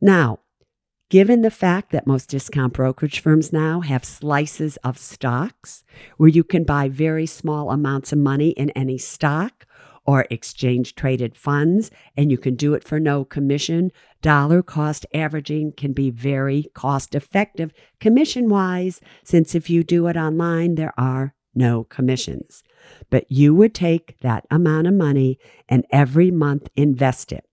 Now, 0.00 0.40
given 1.10 1.42
the 1.42 1.50
fact 1.50 1.92
that 1.92 2.06
most 2.06 2.30
discount 2.30 2.72
brokerage 2.72 3.20
firms 3.20 3.52
now 3.52 3.80
have 3.80 4.04
slices 4.04 4.76
of 4.78 4.98
stocks 4.98 5.84
where 6.16 6.28
you 6.28 6.42
can 6.42 6.64
buy 6.64 6.88
very 6.88 7.26
small 7.26 7.70
amounts 7.70 8.12
of 8.12 8.18
money 8.18 8.50
in 8.50 8.70
any 8.70 8.98
stock 8.98 9.66
or 10.04 10.26
exchange 10.30 10.94
traded 10.94 11.36
funds, 11.36 11.90
and 12.16 12.30
you 12.30 12.38
can 12.38 12.56
do 12.56 12.74
it 12.74 12.82
for 12.82 12.98
no 12.98 13.24
commission. 13.24 13.92
Dollar 14.20 14.62
cost 14.62 15.06
averaging 15.14 15.72
can 15.72 15.92
be 15.92 16.10
very 16.10 16.70
cost 16.74 17.14
effective 17.14 17.72
commission 18.00 18.48
wise, 18.48 19.00
since 19.22 19.54
if 19.54 19.70
you 19.70 19.84
do 19.84 20.06
it 20.08 20.16
online, 20.16 20.74
there 20.74 20.94
are 20.98 21.34
no 21.54 21.84
commissions. 21.84 22.64
But 23.10 23.30
you 23.30 23.54
would 23.54 23.74
take 23.74 24.18
that 24.20 24.46
amount 24.50 24.86
of 24.86 24.94
money 24.94 25.38
and 25.68 25.84
every 25.90 26.30
month 26.30 26.68
invest 26.76 27.32
it. 27.32 27.44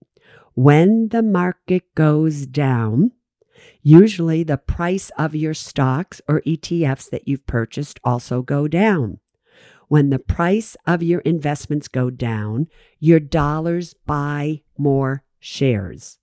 When 0.54 1.08
the 1.08 1.22
market 1.22 1.94
goes 1.94 2.46
down, 2.46 3.12
usually 3.82 4.42
the 4.42 4.58
price 4.58 5.10
of 5.16 5.34
your 5.34 5.54
stocks 5.54 6.20
or 6.28 6.42
ETFs 6.42 7.08
that 7.10 7.28
you've 7.28 7.46
purchased 7.46 8.00
also 8.04 8.42
go 8.42 8.68
down. 8.68 9.20
When 9.88 10.10
the 10.10 10.18
price 10.18 10.76
of 10.86 11.02
your 11.02 11.20
investments 11.20 11.88
go 11.88 12.10
down, 12.10 12.68
your 12.98 13.20
dollars 13.20 13.94
buy 14.06 14.62
more 14.78 15.24
shares. 15.40 16.18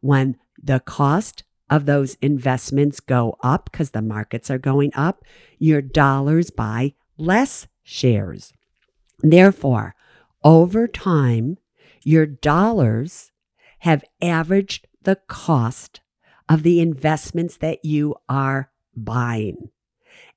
When 0.00 0.36
the 0.60 0.80
cost 0.80 1.44
of 1.70 1.86
those 1.86 2.14
investments 2.22 3.00
go 3.00 3.36
up 3.42 3.70
because 3.70 3.90
the 3.90 4.02
markets 4.02 4.50
are 4.50 4.58
going 4.58 4.90
up, 4.94 5.24
your 5.58 5.82
dollars 5.82 6.50
buy 6.50 6.94
less 7.16 7.66
shares. 7.86 8.52
Therefore, 9.20 9.94
over 10.44 10.86
time, 10.86 11.56
your 12.02 12.26
dollars 12.26 13.32
have 13.80 14.04
averaged 14.20 14.86
the 15.02 15.16
cost 15.28 16.00
of 16.48 16.62
the 16.62 16.80
investments 16.80 17.56
that 17.58 17.84
you 17.84 18.14
are 18.28 18.70
buying. 18.94 19.70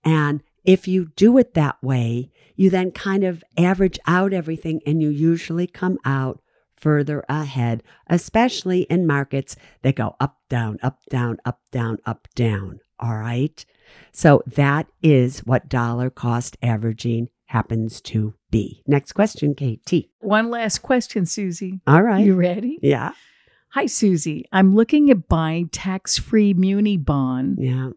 And 0.03 0.41
if 0.63 0.87
you 0.87 1.11
do 1.15 1.37
it 1.37 1.55
that 1.55 1.81
way, 1.81 2.31
you 2.55 2.69
then 2.69 2.91
kind 2.91 3.23
of 3.23 3.43
average 3.57 3.99
out 4.05 4.33
everything 4.33 4.81
and 4.85 5.01
you 5.01 5.09
usually 5.09 5.67
come 5.67 5.97
out 6.05 6.41
further 6.75 7.25
ahead, 7.27 7.83
especially 8.07 8.81
in 8.83 9.07
markets 9.07 9.55
that 9.81 9.95
go 9.95 10.15
up, 10.19 10.37
down, 10.49 10.77
up, 10.81 10.99
down, 11.09 11.37
up, 11.45 11.59
down, 11.71 11.97
up, 12.05 12.27
down. 12.35 12.79
All 12.99 13.17
right. 13.17 13.65
So 14.11 14.43
that 14.45 14.87
is 15.01 15.39
what 15.39 15.69
dollar 15.69 16.09
cost 16.09 16.57
averaging 16.61 17.29
happens 17.49 17.99
to 18.01 18.35
be. 18.51 18.83
Next 18.87 19.13
question, 19.13 19.55
KT. 19.55 20.05
One 20.19 20.49
last 20.49 20.79
question, 20.79 21.25
Suze. 21.25 21.63
All 21.87 22.03
right. 22.03 22.23
You 22.23 22.35
ready? 22.35 22.77
Yeah. 22.81 23.11
Hi, 23.73 23.87
Suze. 23.87 24.43
I'm 24.51 24.75
looking 24.75 25.09
at 25.09 25.27
buying 25.27 25.69
tax 25.69 26.17
free 26.17 26.53
muni 26.53 26.97
bond 26.97 27.57
Yeah. 27.59 27.89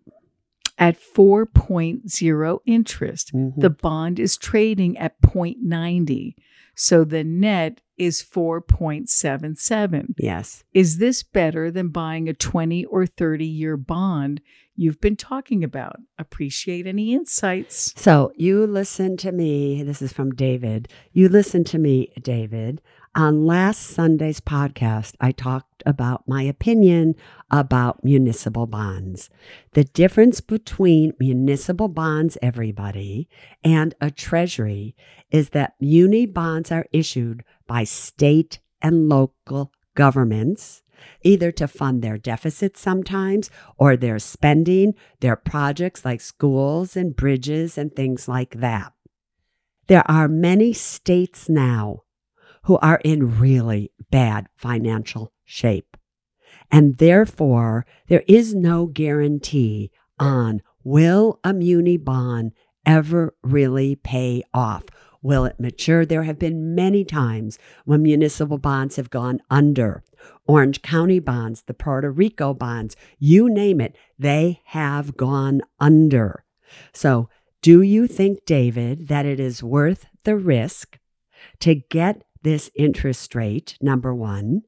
At 0.79 0.99
4.0 1.01 2.61
interest. 2.67 3.33
Mhm. 3.35 3.61
The 3.61 3.71
bond 3.71 4.19
is 4.19 4.37
trading 4.37 4.97
at 4.99 5.21
0.90. 5.21 6.35
So 6.75 7.05
the 7.05 7.23
net 7.23 7.81
is 7.99 8.23
4.77. 8.23 10.15
Yes. 10.19 10.65
Is 10.73 10.99
this 10.99 11.23
better 11.23 11.71
than 11.71 11.89
buying 11.89 12.29
a 12.29 12.35
20 12.35 12.85
or 12.87 13.07
30 13.07 13.47
year 13.47 13.77
bond 13.77 14.41
you've 14.75 15.01
been 15.01 15.17
talking 15.17 15.63
about? 15.63 16.01
Appreciate 16.19 16.87
any 16.87 17.13
insights. 17.13 17.93
So 17.97 18.33
you 18.37 18.67
listen 18.67 19.17
to 19.19 19.33
me. 19.33 19.83
This 19.83 20.01
is 20.03 20.13
from 20.13 20.35
David. 20.35 20.89
You 21.13 21.29
listen 21.29 21.65
to 21.65 21.79
me, 21.79 22.13
David. 22.23 22.81
On 23.14 23.44
last 23.44 23.83
Sunday's 23.83 24.40
podcast, 24.40 25.16
I 25.20 25.33
talked 25.33 25.83
about 25.85 26.27
my 26.27 26.44
opinion 26.44 27.14
about 27.51 28.03
municipal 28.03 28.66
bonds. 28.66 29.29
The 29.72 29.85
difference 29.85 30.40
between 30.40 31.12
municipal 31.20 31.88
bonds, 31.88 32.38
everybody, 32.40 33.29
and 33.62 33.94
a 34.01 34.11
treasury 34.11 34.96
is 35.31 35.51
that 35.51 35.75
muni 35.79 36.25
bonds 36.25 36.72
are 36.72 36.87
issued 36.90 37.44
by 37.66 37.85
state 37.85 38.61
and 38.81 39.11
local 39.11 39.75
governments, 39.94 40.83
either 41.22 41.53
to 41.53 41.68
fund 41.68 42.01
their 42.01 42.16
deficits 42.16 42.81
sometimes 42.81 43.51
or 43.77 43.94
their 43.94 44.18
spending, 44.18 44.94
their 45.20 45.37
projects 45.37 46.07
like 46.07 46.22
schools 46.22 46.96
and 46.96 47.14
bridges 47.14 47.77
and 47.77 47.94
things 47.94 48.27
like 48.27 48.61
that. 48.61 48.94
There 49.88 50.11
are 50.11 50.29
many 50.29 50.72
states 50.72 51.51
now 51.51 52.05
who 52.64 52.79
are 52.79 53.01
in 53.05 53.38
really 53.38 53.90
bad 54.11 54.48
financial 54.57 55.33
shape. 55.44 55.96
And 56.70 56.98
therefore, 56.98 57.85
there 58.09 58.25
is 58.27 58.55
no 58.55 58.87
guarantee 58.87 59.90
on 60.18 60.62
will 60.85 61.38
a 61.44 61.53
muni 61.53 61.96
bond 61.96 62.53
ever 62.87 63.35
really 63.42 63.96
pay 63.96 64.42
off? 64.53 64.85
Will 65.22 65.44
it 65.44 65.61
mature? 65.61 66.05
There 66.05 66.25
have 66.25 66.38
been 66.38 66.75
many 66.75 67.05
times 67.05 67.59
when 67.85 68.03
municipal 68.03 68.59
bonds 68.59 68.96
have 68.96 69.11
gone 69.11 69.40
under. 69.51 70.03
Orange 70.46 70.83
County 70.83 71.20
bonds, 71.20 71.62
the 71.62 71.75
Puerto 71.75 72.11
Rico 72.11 72.53
bonds, 72.55 72.96
you 73.18 73.48
name 73.48 73.81
it, 73.81 73.96
they 74.18 74.61
have 74.66 75.16
gone 75.16 75.62
under. 75.79 76.44
So, 76.92 77.29
do 77.61 77.83
you 77.83 78.09
think, 78.09 78.44
David, 78.44 79.07
that 79.07 79.25
it 79.25 79.38
is 79.38 79.62
worth 79.62 80.07
the 80.25 80.37
risk 80.37 80.98
to 81.61 81.77
get 81.77 82.25
this 82.42 82.70
interest 82.74 83.35
rate, 83.35 83.76
number 83.81 84.14
one? 84.14 84.62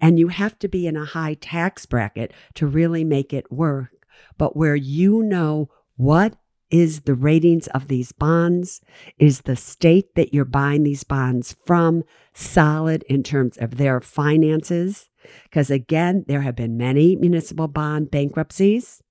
And 0.00 0.18
you 0.18 0.28
have 0.28 0.58
to 0.58 0.68
be 0.68 0.86
in 0.86 0.96
a 0.96 1.04
high 1.04 1.34
tax 1.34 1.86
bracket 1.86 2.32
to 2.54 2.66
really 2.66 3.04
make 3.04 3.32
it 3.32 3.50
work, 3.50 4.06
but 4.36 4.56
where 4.56 4.76
you 4.76 5.22
know 5.22 5.70
what 5.96 6.36
is 6.70 7.00
the 7.00 7.14
ratings 7.14 7.66
of 7.68 7.88
these 7.88 8.12
bonds? 8.12 8.80
Is 9.18 9.42
the 9.42 9.56
state 9.56 10.14
that 10.14 10.32
you're 10.32 10.44
buying 10.44 10.84
these 10.84 11.04
bonds 11.04 11.56
from 11.66 12.04
solid 12.32 13.02
in 13.08 13.22
terms 13.22 13.56
of 13.58 13.76
their 13.76 14.00
finances? 14.00 15.08
Because 15.44 15.70
again, 15.70 16.24
there 16.28 16.42
have 16.42 16.56
been 16.56 16.76
many 16.76 17.16
municipal 17.16 17.68
bond 17.68 18.10
bankruptcies. 18.10 19.02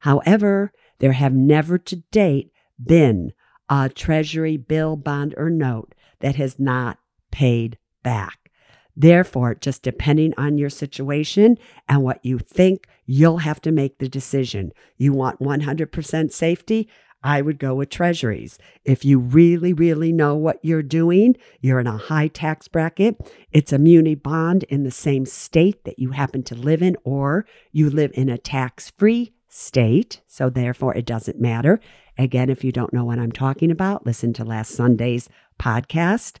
However, 0.00 0.72
there 1.00 1.12
have 1.12 1.34
never 1.34 1.78
to 1.78 1.96
date 2.10 2.52
been 2.82 3.32
a 3.68 3.88
treasury 3.88 4.56
bill, 4.56 4.96
bond, 4.96 5.34
or 5.36 5.50
note 5.50 5.94
that 6.20 6.36
has 6.36 6.58
not 6.58 6.97
paid 7.30 7.78
back. 8.02 8.50
Therefore, 8.96 9.54
just 9.54 9.82
depending 9.82 10.34
on 10.36 10.58
your 10.58 10.70
situation 10.70 11.56
and 11.88 12.02
what 12.02 12.24
you 12.24 12.38
think, 12.38 12.88
you'll 13.06 13.38
have 13.38 13.60
to 13.62 13.70
make 13.70 13.98
the 13.98 14.08
decision. 14.08 14.72
You 14.96 15.12
want 15.12 15.40
100% 15.40 16.32
safety? 16.32 16.88
I 17.22 17.42
would 17.42 17.58
go 17.58 17.74
with 17.74 17.90
treasuries. 17.90 18.58
If 18.84 19.04
you 19.04 19.18
really, 19.18 19.72
really 19.72 20.12
know 20.12 20.34
what 20.34 20.58
you're 20.62 20.82
doing, 20.82 21.36
you're 21.60 21.80
in 21.80 21.86
a 21.86 21.96
high 21.96 22.28
tax 22.28 22.68
bracket, 22.68 23.16
it's 23.52 23.72
a 23.72 23.78
muni 23.78 24.14
bond 24.14 24.64
in 24.64 24.84
the 24.84 24.90
same 24.90 25.26
state 25.26 25.84
that 25.84 25.98
you 25.98 26.10
happen 26.10 26.42
to 26.44 26.54
live 26.54 26.82
in, 26.82 26.96
or 27.04 27.46
you 27.72 27.90
live 27.90 28.12
in 28.14 28.28
a 28.28 28.38
tax 28.38 28.90
free 28.90 29.32
state. 29.48 30.22
So, 30.26 30.48
therefore, 30.48 30.94
it 30.94 31.06
doesn't 31.06 31.40
matter. 31.40 31.80
Again, 32.16 32.50
if 32.50 32.64
you 32.64 32.72
don't 32.72 32.92
know 32.92 33.04
what 33.04 33.18
I'm 33.18 33.32
talking 33.32 33.70
about, 33.70 34.06
listen 34.06 34.32
to 34.34 34.44
last 34.44 34.72
Sunday's 34.72 35.28
podcast. 35.60 36.38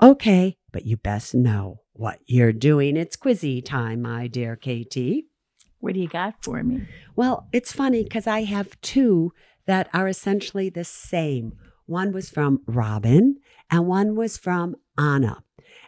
Okay, 0.00 0.56
but 0.72 0.86
you 0.86 0.96
best 0.96 1.34
know 1.34 1.80
what 1.92 2.18
you're 2.26 2.52
doing. 2.52 2.96
It's 2.96 3.16
quizzy 3.16 3.64
time, 3.64 4.02
my 4.02 4.26
dear 4.26 4.56
KT. 4.56 5.24
What 5.80 5.94
do 5.94 6.00
you 6.00 6.08
got 6.08 6.42
for 6.42 6.62
me? 6.62 6.86
Well, 7.16 7.48
it's 7.52 7.72
funny 7.72 8.04
because 8.04 8.26
I 8.26 8.44
have 8.44 8.80
two 8.80 9.32
that 9.66 9.88
are 9.92 10.08
essentially 10.08 10.70
the 10.70 10.84
same. 10.84 11.54
One 11.86 12.12
was 12.12 12.30
from 12.30 12.60
Robin 12.66 13.36
and 13.70 13.86
one 13.86 14.14
was 14.14 14.36
from 14.36 14.76
Anna. 14.96 15.42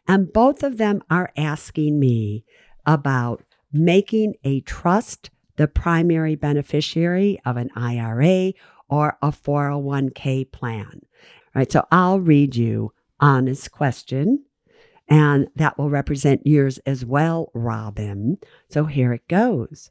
And 0.06 0.32
both 0.32 0.62
of 0.62 0.76
them 0.76 1.02
are 1.10 1.32
asking 1.36 1.98
me 1.98 2.44
about 2.84 3.42
making 3.72 4.34
a 4.44 4.60
trust 4.60 5.30
the 5.56 5.68
primary 5.68 6.34
beneficiary 6.34 7.40
of 7.44 7.56
an 7.56 7.70
IRA 7.76 8.52
or 8.88 9.16
a 9.22 9.30
401k 9.30 10.50
plan. 10.50 11.00
All 11.02 11.60
right, 11.60 11.70
so 11.70 11.86
I'll 11.90 12.20
read 12.20 12.56
you 12.56 12.92
Anna's 13.24 13.68
question, 13.68 14.44
and 15.08 15.48
that 15.56 15.78
will 15.78 15.88
represent 15.88 16.46
yours 16.46 16.78
as 16.84 17.06
well, 17.06 17.50
Robin. 17.54 18.36
So 18.68 18.84
here 18.84 19.14
it 19.14 19.26
goes. 19.28 19.90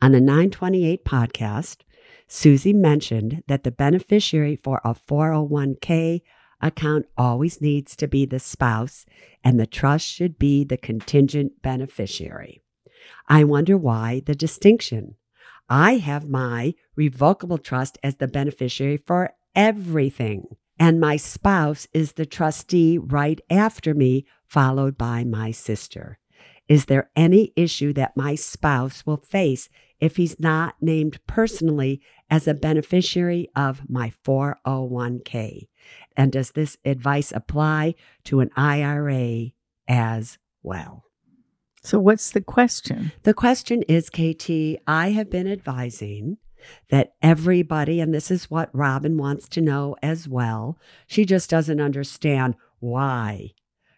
On 0.00 0.12
the 0.12 0.22
928 0.22 1.04
podcast, 1.04 1.82
Suze 2.26 2.64
mentioned 2.64 3.42
that 3.46 3.62
the 3.62 3.70
beneficiary 3.70 4.56
for 4.56 4.80
a 4.84 4.94
401k 4.94 6.22
account 6.62 7.04
always 7.18 7.60
needs 7.60 7.94
to 7.96 8.08
be 8.08 8.24
the 8.24 8.38
spouse, 8.38 9.04
and 9.44 9.60
the 9.60 9.66
trust 9.66 10.06
should 10.06 10.38
be 10.38 10.64
the 10.64 10.78
contingent 10.78 11.60
beneficiary. 11.60 12.62
I 13.28 13.44
wonder 13.44 13.76
why 13.76 14.22
the 14.24 14.34
distinction. 14.34 15.16
I 15.68 15.96
have 15.96 16.26
my 16.26 16.74
revocable 16.96 17.58
trust 17.58 17.98
as 18.02 18.16
the 18.16 18.28
beneficiary 18.28 18.96
for 18.96 19.34
everything, 19.54 20.46
and 20.82 20.98
my 20.98 21.14
spouse 21.16 21.86
is 21.92 22.14
the 22.14 22.26
trustee 22.26 22.98
right 22.98 23.40
after 23.48 23.94
me, 23.94 24.26
followed 24.48 24.98
by 24.98 25.22
my 25.22 25.52
sister. 25.52 26.18
Is 26.66 26.86
there 26.86 27.08
any 27.14 27.52
issue 27.54 27.92
that 27.92 28.16
my 28.16 28.34
spouse 28.34 29.06
will 29.06 29.18
face 29.18 29.68
if 30.00 30.16
he's 30.16 30.40
not 30.40 30.74
named 30.80 31.20
personally 31.28 32.02
as 32.28 32.48
a 32.48 32.54
beneficiary 32.54 33.48
of 33.54 33.88
my 33.88 34.12
401k? 34.26 35.68
And 36.16 36.32
does 36.32 36.50
this 36.50 36.76
advice 36.84 37.30
apply 37.30 37.94
to 38.24 38.40
an 38.40 38.50
IRA 38.56 39.52
as 39.86 40.38
well? 40.64 41.04
So, 41.84 42.00
what's 42.00 42.32
the 42.32 42.40
question? 42.40 43.12
The 43.22 43.34
question 43.34 43.82
is, 43.82 44.10
KT, 44.10 44.82
I 44.88 45.10
have 45.10 45.30
been 45.30 45.46
advising 45.46 46.38
that 46.90 47.14
everybody, 47.22 48.00
and 48.00 48.12
this 48.12 48.30
is 48.30 48.50
what 48.50 48.70
Robin 48.72 49.16
wants 49.16 49.48
to 49.48 49.60
know 49.60 49.96
as 50.02 50.28
well, 50.28 50.78
she 51.06 51.24
just 51.24 51.50
doesn't 51.50 51.80
understand 51.80 52.54
why, 52.80 53.52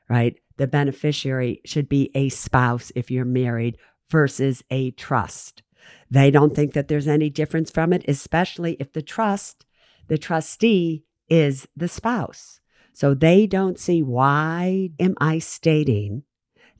right? 0.09 0.37
The 0.57 0.66
beneficiary 0.66 1.61
should 1.64 1.88
be 1.88 2.11
a 2.14 2.29
spouse 2.29 2.92
if 2.94 3.11
you're 3.11 3.24
married 3.24 3.79
versus 4.09 4.62
a 4.70 4.92
trust. 4.92 5.62
They 6.11 6.31
don't 6.31 6.55
think 6.55 6.72
that 6.74 6.88
there's 6.88 7.09
any 7.09 7.31
difference 7.31 7.70
from 7.70 7.92
it, 7.92 8.05
especially 8.07 8.77
if 8.79 8.92
the 8.92 9.03
trust, 9.03 9.66
the 10.09 10.18
trustee 10.18 11.05
is 11.29 11.66
the 11.77 11.88
spouse. 11.88 12.61
So 12.92 13.14
they 13.14 13.46
don't 13.46 13.79
see 13.79 14.03
why 14.03 14.90
am 15.00 15.14
I 15.20 15.40
stating 15.40 16.22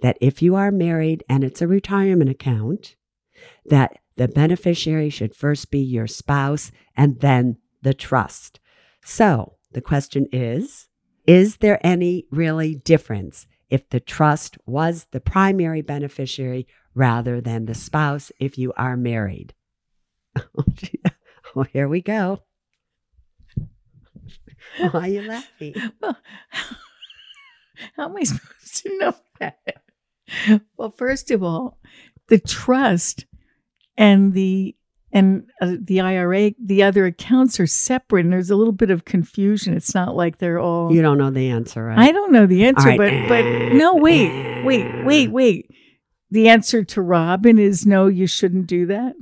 that 0.01 0.17
if 0.21 0.43
you 0.43 0.55
are 0.55 0.71
married 0.71 1.25
and 1.29 1.43
it's 1.43 1.63
a 1.63 1.67
retirement 1.67 2.31
account, 2.31 2.95
that 3.67 3.99
the 4.17 4.29
beneficiary 4.29 5.11
should 5.11 5.35
first 5.35 5.71
be 5.71 5.81
your 5.81 6.07
spouse 6.07 6.71
and 6.97 7.21
then 7.21 7.57
the 7.83 7.95
trust. 7.95 8.61
So 9.05 9.57
the 9.73 9.81
question 9.81 10.27
is 10.33 10.89
Is 11.27 11.59
there 11.59 11.85
any 11.85 12.27
really 12.31 12.75
difference 12.77 13.47
if 13.71 13.89
the 13.89 14.01
trust 14.01 14.57
was 14.67 15.07
the 15.11 15.21
primary 15.21 15.83
beneficiary 15.83 16.67
rather 16.95 17.41
than 17.41 17.67
the 17.67 17.75
spouse 17.75 18.31
if 18.39 18.57
you 18.57 18.73
are 18.77 18.97
married? 18.97 19.55
well, 20.55 20.67
oh, 21.57 21.63
here 21.65 21.89
we 21.89 22.01
go. 22.01 22.41
Why 24.79 24.91
are 24.93 25.09
you 25.09 25.23
laughing? 25.23 25.75
Well, 26.01 26.17
how 27.97 28.05
am 28.05 28.17
I 28.17 28.25
supposed 28.25 28.83
to 28.83 28.99
know 28.99 29.15
that? 29.39 29.83
Well, 30.77 30.91
first 30.97 31.31
of 31.31 31.43
all, 31.43 31.79
the 32.29 32.39
trust 32.39 33.27
and 33.97 34.33
the 34.33 34.75
and 35.13 35.49
uh, 35.61 35.77
the 35.81 36.01
IRA, 36.01 36.53
the 36.63 36.83
other 36.83 37.07
accounts 37.07 37.61
are 37.61 37.69
separate, 37.69 38.25
and 38.25 38.33
there's 38.33 38.51
a 38.51 38.57
little 38.57 38.73
bit 38.73 38.91
of 38.91 39.05
confusion. 39.05 39.75
It's 39.75 39.95
not 39.95 40.17
like 40.17 40.39
they're 40.39 40.59
all. 40.59 40.93
You 40.93 41.03
don't 41.03 41.19
know 41.19 41.31
the 41.31 41.51
answer, 41.51 41.85
right? 41.85 41.99
I 41.99 42.11
don't 42.11 42.33
know 42.33 42.47
the 42.47 42.65
answer, 42.65 42.89
right. 42.89 42.99
but 42.99 43.29
but 43.29 43.45
no, 43.75 43.95
wait, 43.95 44.65
wait, 44.65 45.05
wait, 45.05 45.31
wait. 45.31 45.71
The 46.33 46.49
answer 46.49 46.83
to 46.83 47.01
Robin 47.01 47.59
is 47.61 47.87
no. 47.87 48.09
You 48.09 48.27
shouldn't 48.27 48.67
do 48.67 48.87
that. 48.87 49.15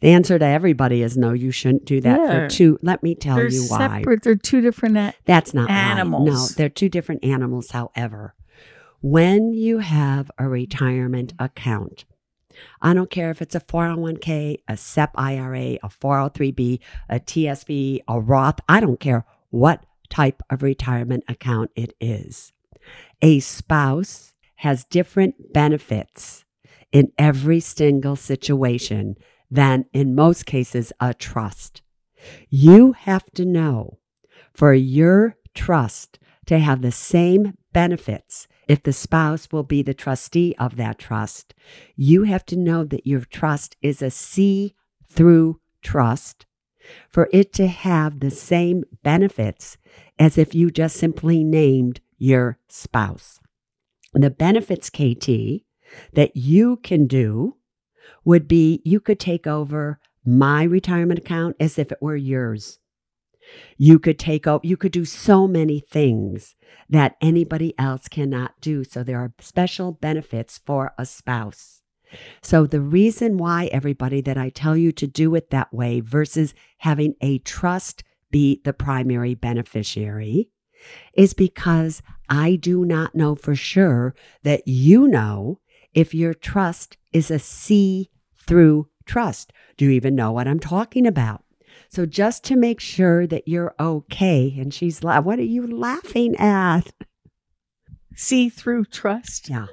The 0.00 0.10
answer 0.10 0.38
to 0.38 0.44
everybody 0.44 1.02
is 1.02 1.16
no, 1.18 1.32
you 1.32 1.50
shouldn't 1.50 1.84
do 1.84 2.00
that 2.00 2.18
Yeah. 2.20 2.26
for 2.28 2.48
two. 2.48 2.78
Let 2.80 3.02
me 3.02 3.14
tell 3.14 3.36
they're 3.36 3.48
you 3.50 3.64
why. 3.64 3.98
separate. 3.98 4.22
They're 4.22 4.34
two 4.34 4.60
different. 4.62 4.96
a- 4.96 5.14
That's 5.26 5.52
not. 5.52 5.68
Animals. 5.68 6.26
No, 6.28 6.46
they're 6.56 6.70
two 6.70 6.88
different 6.88 7.22
animals. 7.24 7.70
However, 7.72 8.34
when 9.02 9.52
you 9.52 9.78
have 9.78 10.30
a 10.38 10.48
retirement 10.48 11.34
account, 11.38 12.04
I 12.82 12.94
don't 12.94 13.10
care 13.10 13.30
if 13.30 13.42
it's 13.42 13.54
a 13.54 13.60
401k, 13.60 14.58
a 14.68 14.76
SEP 14.76 15.10
IRA, 15.14 15.78
a 15.82 15.88
403b, 15.88 16.80
a 17.08 17.14
oh 17.14 17.18
TSP, 17.18 18.00
a 18.08 18.20
Roth, 18.20 18.60
I 18.68 18.80
don't 18.80 19.00
care 19.00 19.24
what 19.50 19.84
type 20.08 20.42
of 20.50 20.62
retirement 20.62 21.24
account 21.28 21.70
it 21.74 21.94
is. 22.00 22.52
A 23.22 23.40
spouse 23.40 24.32
has 24.56 24.84
different 24.84 25.52
benefits 25.52 26.44
in 26.92 27.12
every 27.16 27.60
single 27.60 28.16
situation 28.16 29.16
than 29.50 29.86
in 29.92 30.14
most 30.14 30.46
cases 30.46 30.92
a 31.00 31.14
trust. 31.14 31.82
You 32.48 32.92
have 32.92 33.30
to 33.32 33.44
know 33.44 33.98
for 34.52 34.74
your 34.74 35.36
trust 35.54 36.18
to 36.46 36.58
have 36.58 36.82
the 36.82 36.92
same 36.92 37.54
benefits 37.72 38.48
if 38.70 38.84
the 38.84 38.92
spouse 38.92 39.48
will 39.50 39.64
be 39.64 39.82
the 39.82 39.92
trustee 39.92 40.54
of 40.56 40.76
that 40.76 40.96
trust. 40.96 41.54
You 41.96 42.22
have 42.22 42.46
to 42.46 42.56
know 42.56 42.84
that 42.84 43.04
your 43.04 43.22
trust 43.22 43.76
is 43.82 44.00
a 44.00 44.12
see 44.12 44.76
through 45.08 45.60
trust 45.82 46.46
for 47.08 47.28
it 47.32 47.52
to 47.54 47.66
have 47.66 48.20
the 48.20 48.30
same 48.30 48.84
benefits 49.02 49.76
as 50.20 50.38
if 50.38 50.54
you 50.54 50.70
just 50.70 50.96
simply 50.96 51.42
named 51.42 52.00
your 52.16 52.58
spouse. 52.68 53.40
The 54.14 54.30
benefits, 54.30 54.88
KT, 54.88 55.64
that 56.12 56.36
you 56.36 56.76
can 56.76 57.08
do 57.08 57.56
would 58.24 58.46
be 58.46 58.82
you 58.84 59.00
could 59.00 59.18
take 59.18 59.46
over 59.46 59.98
my 60.24 60.62
retirement 60.62 61.18
account 61.18 61.56
as 61.58 61.78
if 61.78 61.90
it 61.90 61.98
were 62.00 62.16
yours. 62.16 62.79
You 63.76 63.98
could 63.98 64.18
take 64.18 64.46
over, 64.46 64.66
you 64.66 64.76
could 64.76 64.92
do 64.92 65.04
so 65.04 65.46
many 65.46 65.80
things 65.80 66.54
that 66.88 67.16
anybody 67.20 67.74
else 67.78 68.08
cannot 68.08 68.60
do. 68.60 68.84
So 68.84 69.02
there 69.02 69.18
are 69.18 69.32
special 69.40 69.92
benefits 69.92 70.58
for 70.58 70.92
a 70.98 71.06
spouse. 71.06 71.82
So 72.42 72.66
the 72.66 72.80
reason 72.80 73.38
why 73.38 73.66
everybody 73.66 74.20
that 74.22 74.36
I 74.36 74.50
tell 74.50 74.76
you 74.76 74.92
to 74.92 75.06
do 75.06 75.34
it 75.34 75.50
that 75.50 75.72
way 75.72 76.00
versus 76.00 76.54
having 76.78 77.14
a 77.20 77.38
trust 77.38 78.02
be 78.30 78.60
the 78.64 78.72
primary 78.72 79.34
beneficiary 79.34 80.48
is 81.14 81.34
because 81.34 82.02
I 82.28 82.56
do 82.56 82.84
not 82.84 83.14
know 83.14 83.34
for 83.34 83.54
sure 83.54 84.14
that 84.42 84.66
you 84.66 85.08
know 85.08 85.60
if 85.94 86.14
your 86.14 86.34
trust 86.34 86.96
is 87.12 87.30
a 87.30 87.38
see 87.38 88.10
through 88.36 88.88
trust. 89.04 89.52
Do 89.76 89.84
you 89.84 89.90
even 89.90 90.14
know 90.14 90.32
what 90.32 90.48
I'm 90.48 90.60
talking 90.60 91.06
about? 91.06 91.44
So 91.90 92.06
just 92.06 92.44
to 92.44 92.56
make 92.56 92.78
sure 92.78 93.26
that 93.26 93.48
you're 93.48 93.74
okay, 93.80 94.54
and 94.56 94.72
she's 94.72 95.02
like, 95.02 95.24
what 95.24 95.40
are 95.40 95.42
you 95.42 95.66
laughing 95.66 96.36
at? 96.36 96.92
See 98.14 98.48
through 98.48 98.84
trust. 98.84 99.48
Yeah. 99.48 99.66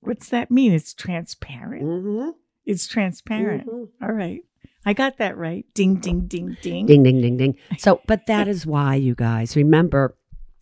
What's 0.00 0.28
that 0.28 0.50
mean? 0.50 0.72
It's 0.72 0.92
transparent. 0.92 1.84
Mm-hmm. 1.84 2.30
It's 2.66 2.86
transparent. 2.86 3.66
All 4.02 4.12
right. 4.12 4.42
I 4.84 4.92
got 4.92 5.16
that 5.16 5.38
right. 5.38 5.64
Ding, 5.72 5.96
ding, 5.96 6.26
ding, 6.26 6.58
ding. 6.60 6.84
Ding, 6.84 7.04
ding, 7.04 7.22
ding, 7.22 7.38
ding. 7.38 7.56
So, 7.78 8.02
but 8.06 8.26
that 8.26 8.46
is 8.46 8.66
why, 8.66 8.96
you 8.96 9.14
guys, 9.14 9.56
remember, 9.56 10.14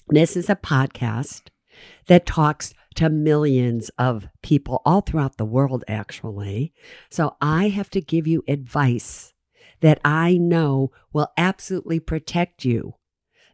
this 0.08 0.36
is 0.36 0.48
a 0.48 0.54
podcast 0.54 1.48
that 2.06 2.24
talks 2.24 2.72
to 2.94 3.08
millions 3.10 3.90
of 3.98 4.28
people 4.42 4.80
all 4.84 5.00
throughout 5.00 5.38
the 5.38 5.44
world, 5.44 5.82
actually. 5.88 6.72
So 7.10 7.36
I 7.40 7.68
have 7.68 7.90
to 7.90 8.00
give 8.00 8.28
you 8.28 8.44
advice 8.46 9.32
that 9.80 10.00
I 10.04 10.36
know 10.36 10.90
will 11.12 11.28
absolutely 11.36 12.00
protect 12.00 12.64
you. 12.64 12.94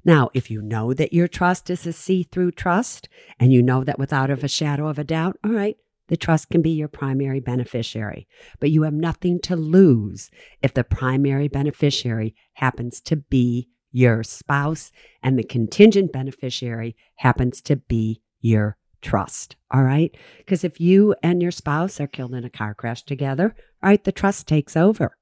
Now, 0.05 0.31
if 0.35 0.51
you 0.51 0.61
know 0.61 0.93
that 0.93 1.13
your 1.13 1.29
trust 1.29 1.71
is 1.71 1.87
a 1.87 1.93
see 1.93 2.25
through 2.25 2.53
trust 2.53 3.09
and 3.41 3.53
you 3.53 3.63
know 3.63 3.85
that 3.85 3.99
without 3.99 4.31
a 4.31 4.49
shadow 4.49 4.89
of 4.89 4.99
a 4.99 5.05
doubt, 5.05 5.39
all 5.43 5.53
right, 5.53 5.77
the 6.09 6.17
trust 6.17 6.51
can 6.51 6.61
be 6.61 6.71
your 6.71 6.89
primary 6.89 7.41
beneficiary. 7.41 8.29
But 8.61 8.71
you 8.71 8.83
have 8.83 8.93
nothing 8.93 9.41
to 9.41 9.57
lose 9.57 10.31
if 10.63 10.75
the 10.75 10.85
primary 10.85 11.49
beneficiary 11.49 12.35
happens 12.55 13.01
to 13.03 13.17
be 13.17 13.71
your 13.91 14.23
spouse 14.23 14.93
and 15.23 15.39
the 15.39 15.45
contingent 15.45 16.13
beneficiary 16.13 16.97
happens 17.17 17.63
to 17.63 17.77
be 17.77 18.21
your 18.41 18.77
trust. 19.01 19.57
All 19.71 19.85
right. 19.85 20.15
Because 20.39 20.65
if 20.65 20.81
you 20.81 21.15
and 21.23 21.41
your 21.41 21.51
spouse 21.53 22.01
are 22.01 22.07
killed 22.07 22.35
in 22.35 22.45
a 22.45 22.51
car 22.51 22.75
crash 22.75 23.05
together, 23.05 23.55
all 23.83 23.91
right, 23.91 24.03
the 24.03 24.13
trust 24.13 24.47
takes 24.49 24.77
over. 24.77 25.17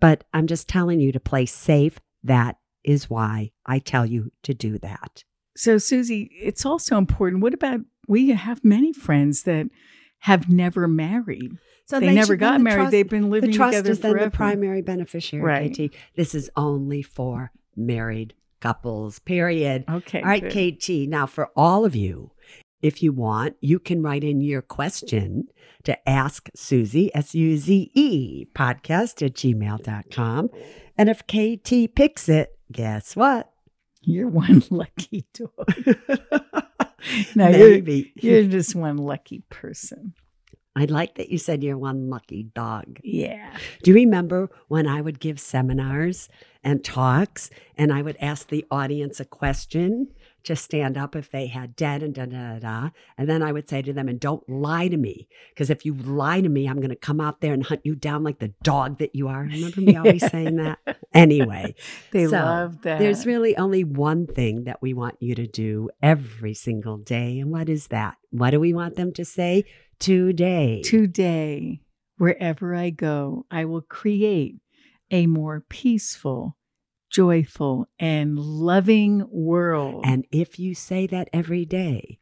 But 0.00 0.24
I'm 0.32 0.46
just 0.46 0.68
telling 0.68 1.00
you 1.00 1.12
to 1.12 1.20
play 1.20 1.46
safe. 1.46 1.98
That 2.22 2.56
is 2.84 3.10
why 3.10 3.50
I 3.64 3.78
tell 3.78 4.06
you 4.06 4.32
to 4.42 4.54
do 4.54 4.78
that. 4.78 5.24
So, 5.56 5.78
Suze, 5.78 6.10
it's 6.10 6.66
also 6.66 6.98
important. 6.98 7.42
What 7.42 7.54
about 7.54 7.80
we 8.08 8.30
have 8.30 8.64
many 8.64 8.92
friends 8.92 9.42
that 9.42 9.68
have 10.20 10.48
never 10.48 10.88
married. 10.88 11.52
So 11.86 12.00
they, 12.00 12.14
never 12.14 12.36
got 12.36 12.58
the 12.58 12.64
married. 12.64 12.76
trust- 12.76 12.90
They've 12.90 13.08
been 13.08 13.30
living 13.30 13.50
the 13.50 13.56
trust 13.56 13.74
together 13.74 13.90
is 13.92 14.00
then 14.00 14.12
forever. 14.12 14.30
the 14.30 14.36
primary 14.36 14.82
beneficiary. 14.82 15.44
Right. 15.44 15.72
KT. 15.72 15.94
This 16.16 16.34
is 16.34 16.50
only 16.56 17.02
for 17.02 17.52
married 17.76 18.34
couples. 18.60 19.20
Period. 19.20 19.84
Okay. 19.88 20.20
All 20.20 20.28
right, 20.28 20.42
good. 20.50 20.80
KT. 20.80 21.08
Now, 21.08 21.26
for 21.26 21.50
all 21.56 21.84
of 21.84 21.94
you, 21.94 22.32
if 22.82 23.02
you 23.02 23.12
want, 23.12 23.56
you 23.60 23.78
can 23.78 24.02
write 24.02 24.24
in 24.24 24.40
your 24.40 24.62
question 24.62 25.44
to 25.84 26.08
ask 26.08 26.48
Suze, 26.54 27.10
S 27.14 27.34
U 27.34 27.56
Z 27.56 27.90
E, 27.94 28.46
podcast 28.54 29.24
at 29.24 29.34
gmail.com. 29.34 30.50
And 30.98 31.08
if 31.08 31.22
KT 31.26 31.94
picks 31.94 32.28
it, 32.28 32.58
guess 32.70 33.16
what? 33.16 33.50
You're 34.02 34.28
one 34.28 34.62
lucky 34.70 35.26
dog. 35.34 35.50
no, 37.34 37.48
you're, 37.48 38.04
you're 38.14 38.44
just 38.44 38.74
one 38.74 38.96
lucky 38.96 39.42
person. 39.50 40.14
I 40.76 40.84
like 40.84 41.14
that 41.14 41.30
you 41.30 41.38
said 41.38 41.64
you're 41.64 41.78
one 41.78 42.10
lucky 42.10 42.42
dog. 42.54 43.00
Yeah. 43.02 43.56
Do 43.82 43.90
you 43.90 43.94
remember 43.94 44.50
when 44.68 44.86
I 44.86 45.00
would 45.00 45.20
give 45.20 45.40
seminars 45.40 46.28
and 46.62 46.84
talks 46.84 47.48
and 47.78 47.90
I 47.90 48.02
would 48.02 48.18
ask 48.20 48.48
the 48.48 48.66
audience 48.70 49.18
a 49.18 49.24
question 49.24 50.08
to 50.46 50.56
stand 50.56 50.96
up 50.98 51.14
if 51.14 51.30
they 51.30 51.46
had 51.46 51.76
dead 51.76 52.02
and 52.02 52.14
da 52.14 52.24
da 52.26 52.54
da 52.54 52.58
da. 52.58 52.90
And 53.18 53.28
then 53.28 53.42
I 53.42 53.52
would 53.52 53.68
say 53.68 53.82
to 53.82 53.92
them, 53.92 54.08
and 54.08 54.18
don't 54.18 54.48
lie 54.48 54.88
to 54.88 54.96
me. 54.96 55.28
Because 55.50 55.70
if 55.70 55.84
you 55.84 55.94
lie 55.94 56.40
to 56.40 56.48
me, 56.48 56.66
I'm 56.66 56.76
going 56.78 56.90
to 56.90 56.96
come 56.96 57.20
out 57.20 57.40
there 57.40 57.52
and 57.52 57.64
hunt 57.64 57.82
you 57.84 57.94
down 57.94 58.24
like 58.24 58.38
the 58.38 58.54
dog 58.62 58.98
that 58.98 59.14
you 59.14 59.28
are. 59.28 59.42
Remember 59.42 59.80
me 59.80 59.96
always 59.96 60.26
saying 60.30 60.56
that? 60.56 60.78
Anyway, 61.14 61.74
They 62.12 62.26
So, 62.26 62.32
love 62.32 62.82
that. 62.82 62.98
there's 62.98 63.26
really 63.26 63.56
only 63.56 63.84
one 63.84 64.26
thing 64.26 64.64
that 64.64 64.80
we 64.82 64.94
want 64.94 65.16
you 65.20 65.34
to 65.34 65.46
do 65.46 65.90
every 66.02 66.54
single 66.54 66.98
day. 66.98 67.38
And 67.38 67.50
what 67.50 67.68
is 67.68 67.88
that? 67.88 68.16
What 68.30 68.50
do 68.50 68.60
we 68.60 68.72
want 68.72 68.96
them 68.96 69.12
to 69.14 69.24
say? 69.24 69.64
Today. 69.98 70.82
Today, 70.84 71.80
wherever 72.18 72.74
I 72.74 72.90
go, 72.90 73.46
I 73.50 73.64
will 73.64 73.80
create 73.82 74.56
a 75.10 75.26
more 75.26 75.64
peaceful, 75.68 76.56
joyful, 77.10 77.88
and 77.98 78.38
loving 78.38 79.26
world. 79.30 80.04
And 80.06 80.26
if 80.30 80.58
you 80.58 80.74
say 80.74 81.06
that 81.08 81.28
every 81.32 81.64
day, 81.64 82.18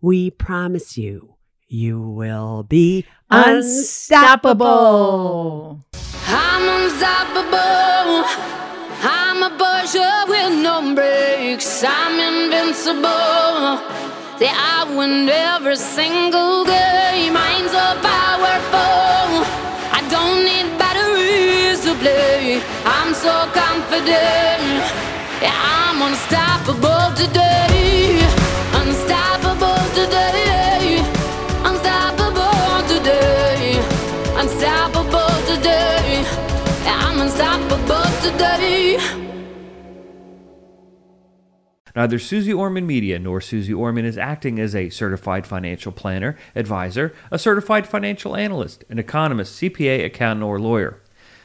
we 0.00 0.30
promise 0.30 0.96
you, 0.96 1.34
you 1.68 2.00
will 2.00 2.62
be 2.62 3.04
unstoppable. 3.30 5.84
unstoppable. 5.92 6.24
I'm 6.26 6.84
unstoppable. 6.84 8.24
I'm 9.04 9.42
a 9.42 9.50
Porsche 9.56 10.28
with 10.28 10.62
no 10.62 10.94
brakes. 10.94 11.84
I'm 11.86 12.18
invincible. 12.18 13.78
Say 14.38 14.48
I 14.50 14.84
win 14.96 15.28
every 15.28 15.76
single 15.76 16.64
game. 16.64 17.36
I'm 17.36 17.68
so 17.68 18.00
powerful. 18.02 19.11
So 23.22 23.30
confident. 23.54 24.82
Yeah, 25.40 25.54
I'm 25.54 26.02
unstoppable 26.02 27.14
today. 27.14 28.18
Unstoppable 28.74 29.78
today. 29.94 30.98
Unstoppable 31.62 32.82
today. 32.88 33.78
Unstoppable 34.34 35.36
today. 35.46 36.24
Yeah, 36.82 36.98
I'm 37.06 37.20
unstoppable 37.20 38.10
today. 38.22 38.98
Neither 41.94 42.18
Suze 42.18 42.52
Orman 42.52 42.88
Media 42.88 43.20
nor 43.20 43.40
Suze 43.40 43.70
Orman 43.70 44.04
is 44.04 44.18
acting 44.18 44.58
as 44.58 44.74
a 44.74 44.90
certified 44.90 45.46
financial 45.46 45.92
planner, 45.92 46.36
advisor, 46.56 47.14
a 47.30 47.38
certified 47.38 47.86
financial 47.86 48.34
analyst, 48.34 48.82
an 48.90 48.98
economist, 48.98 49.60
CPA, 49.62 50.04
accountant, 50.04 50.42
or 50.42 50.58
lawyer. 50.58 51.01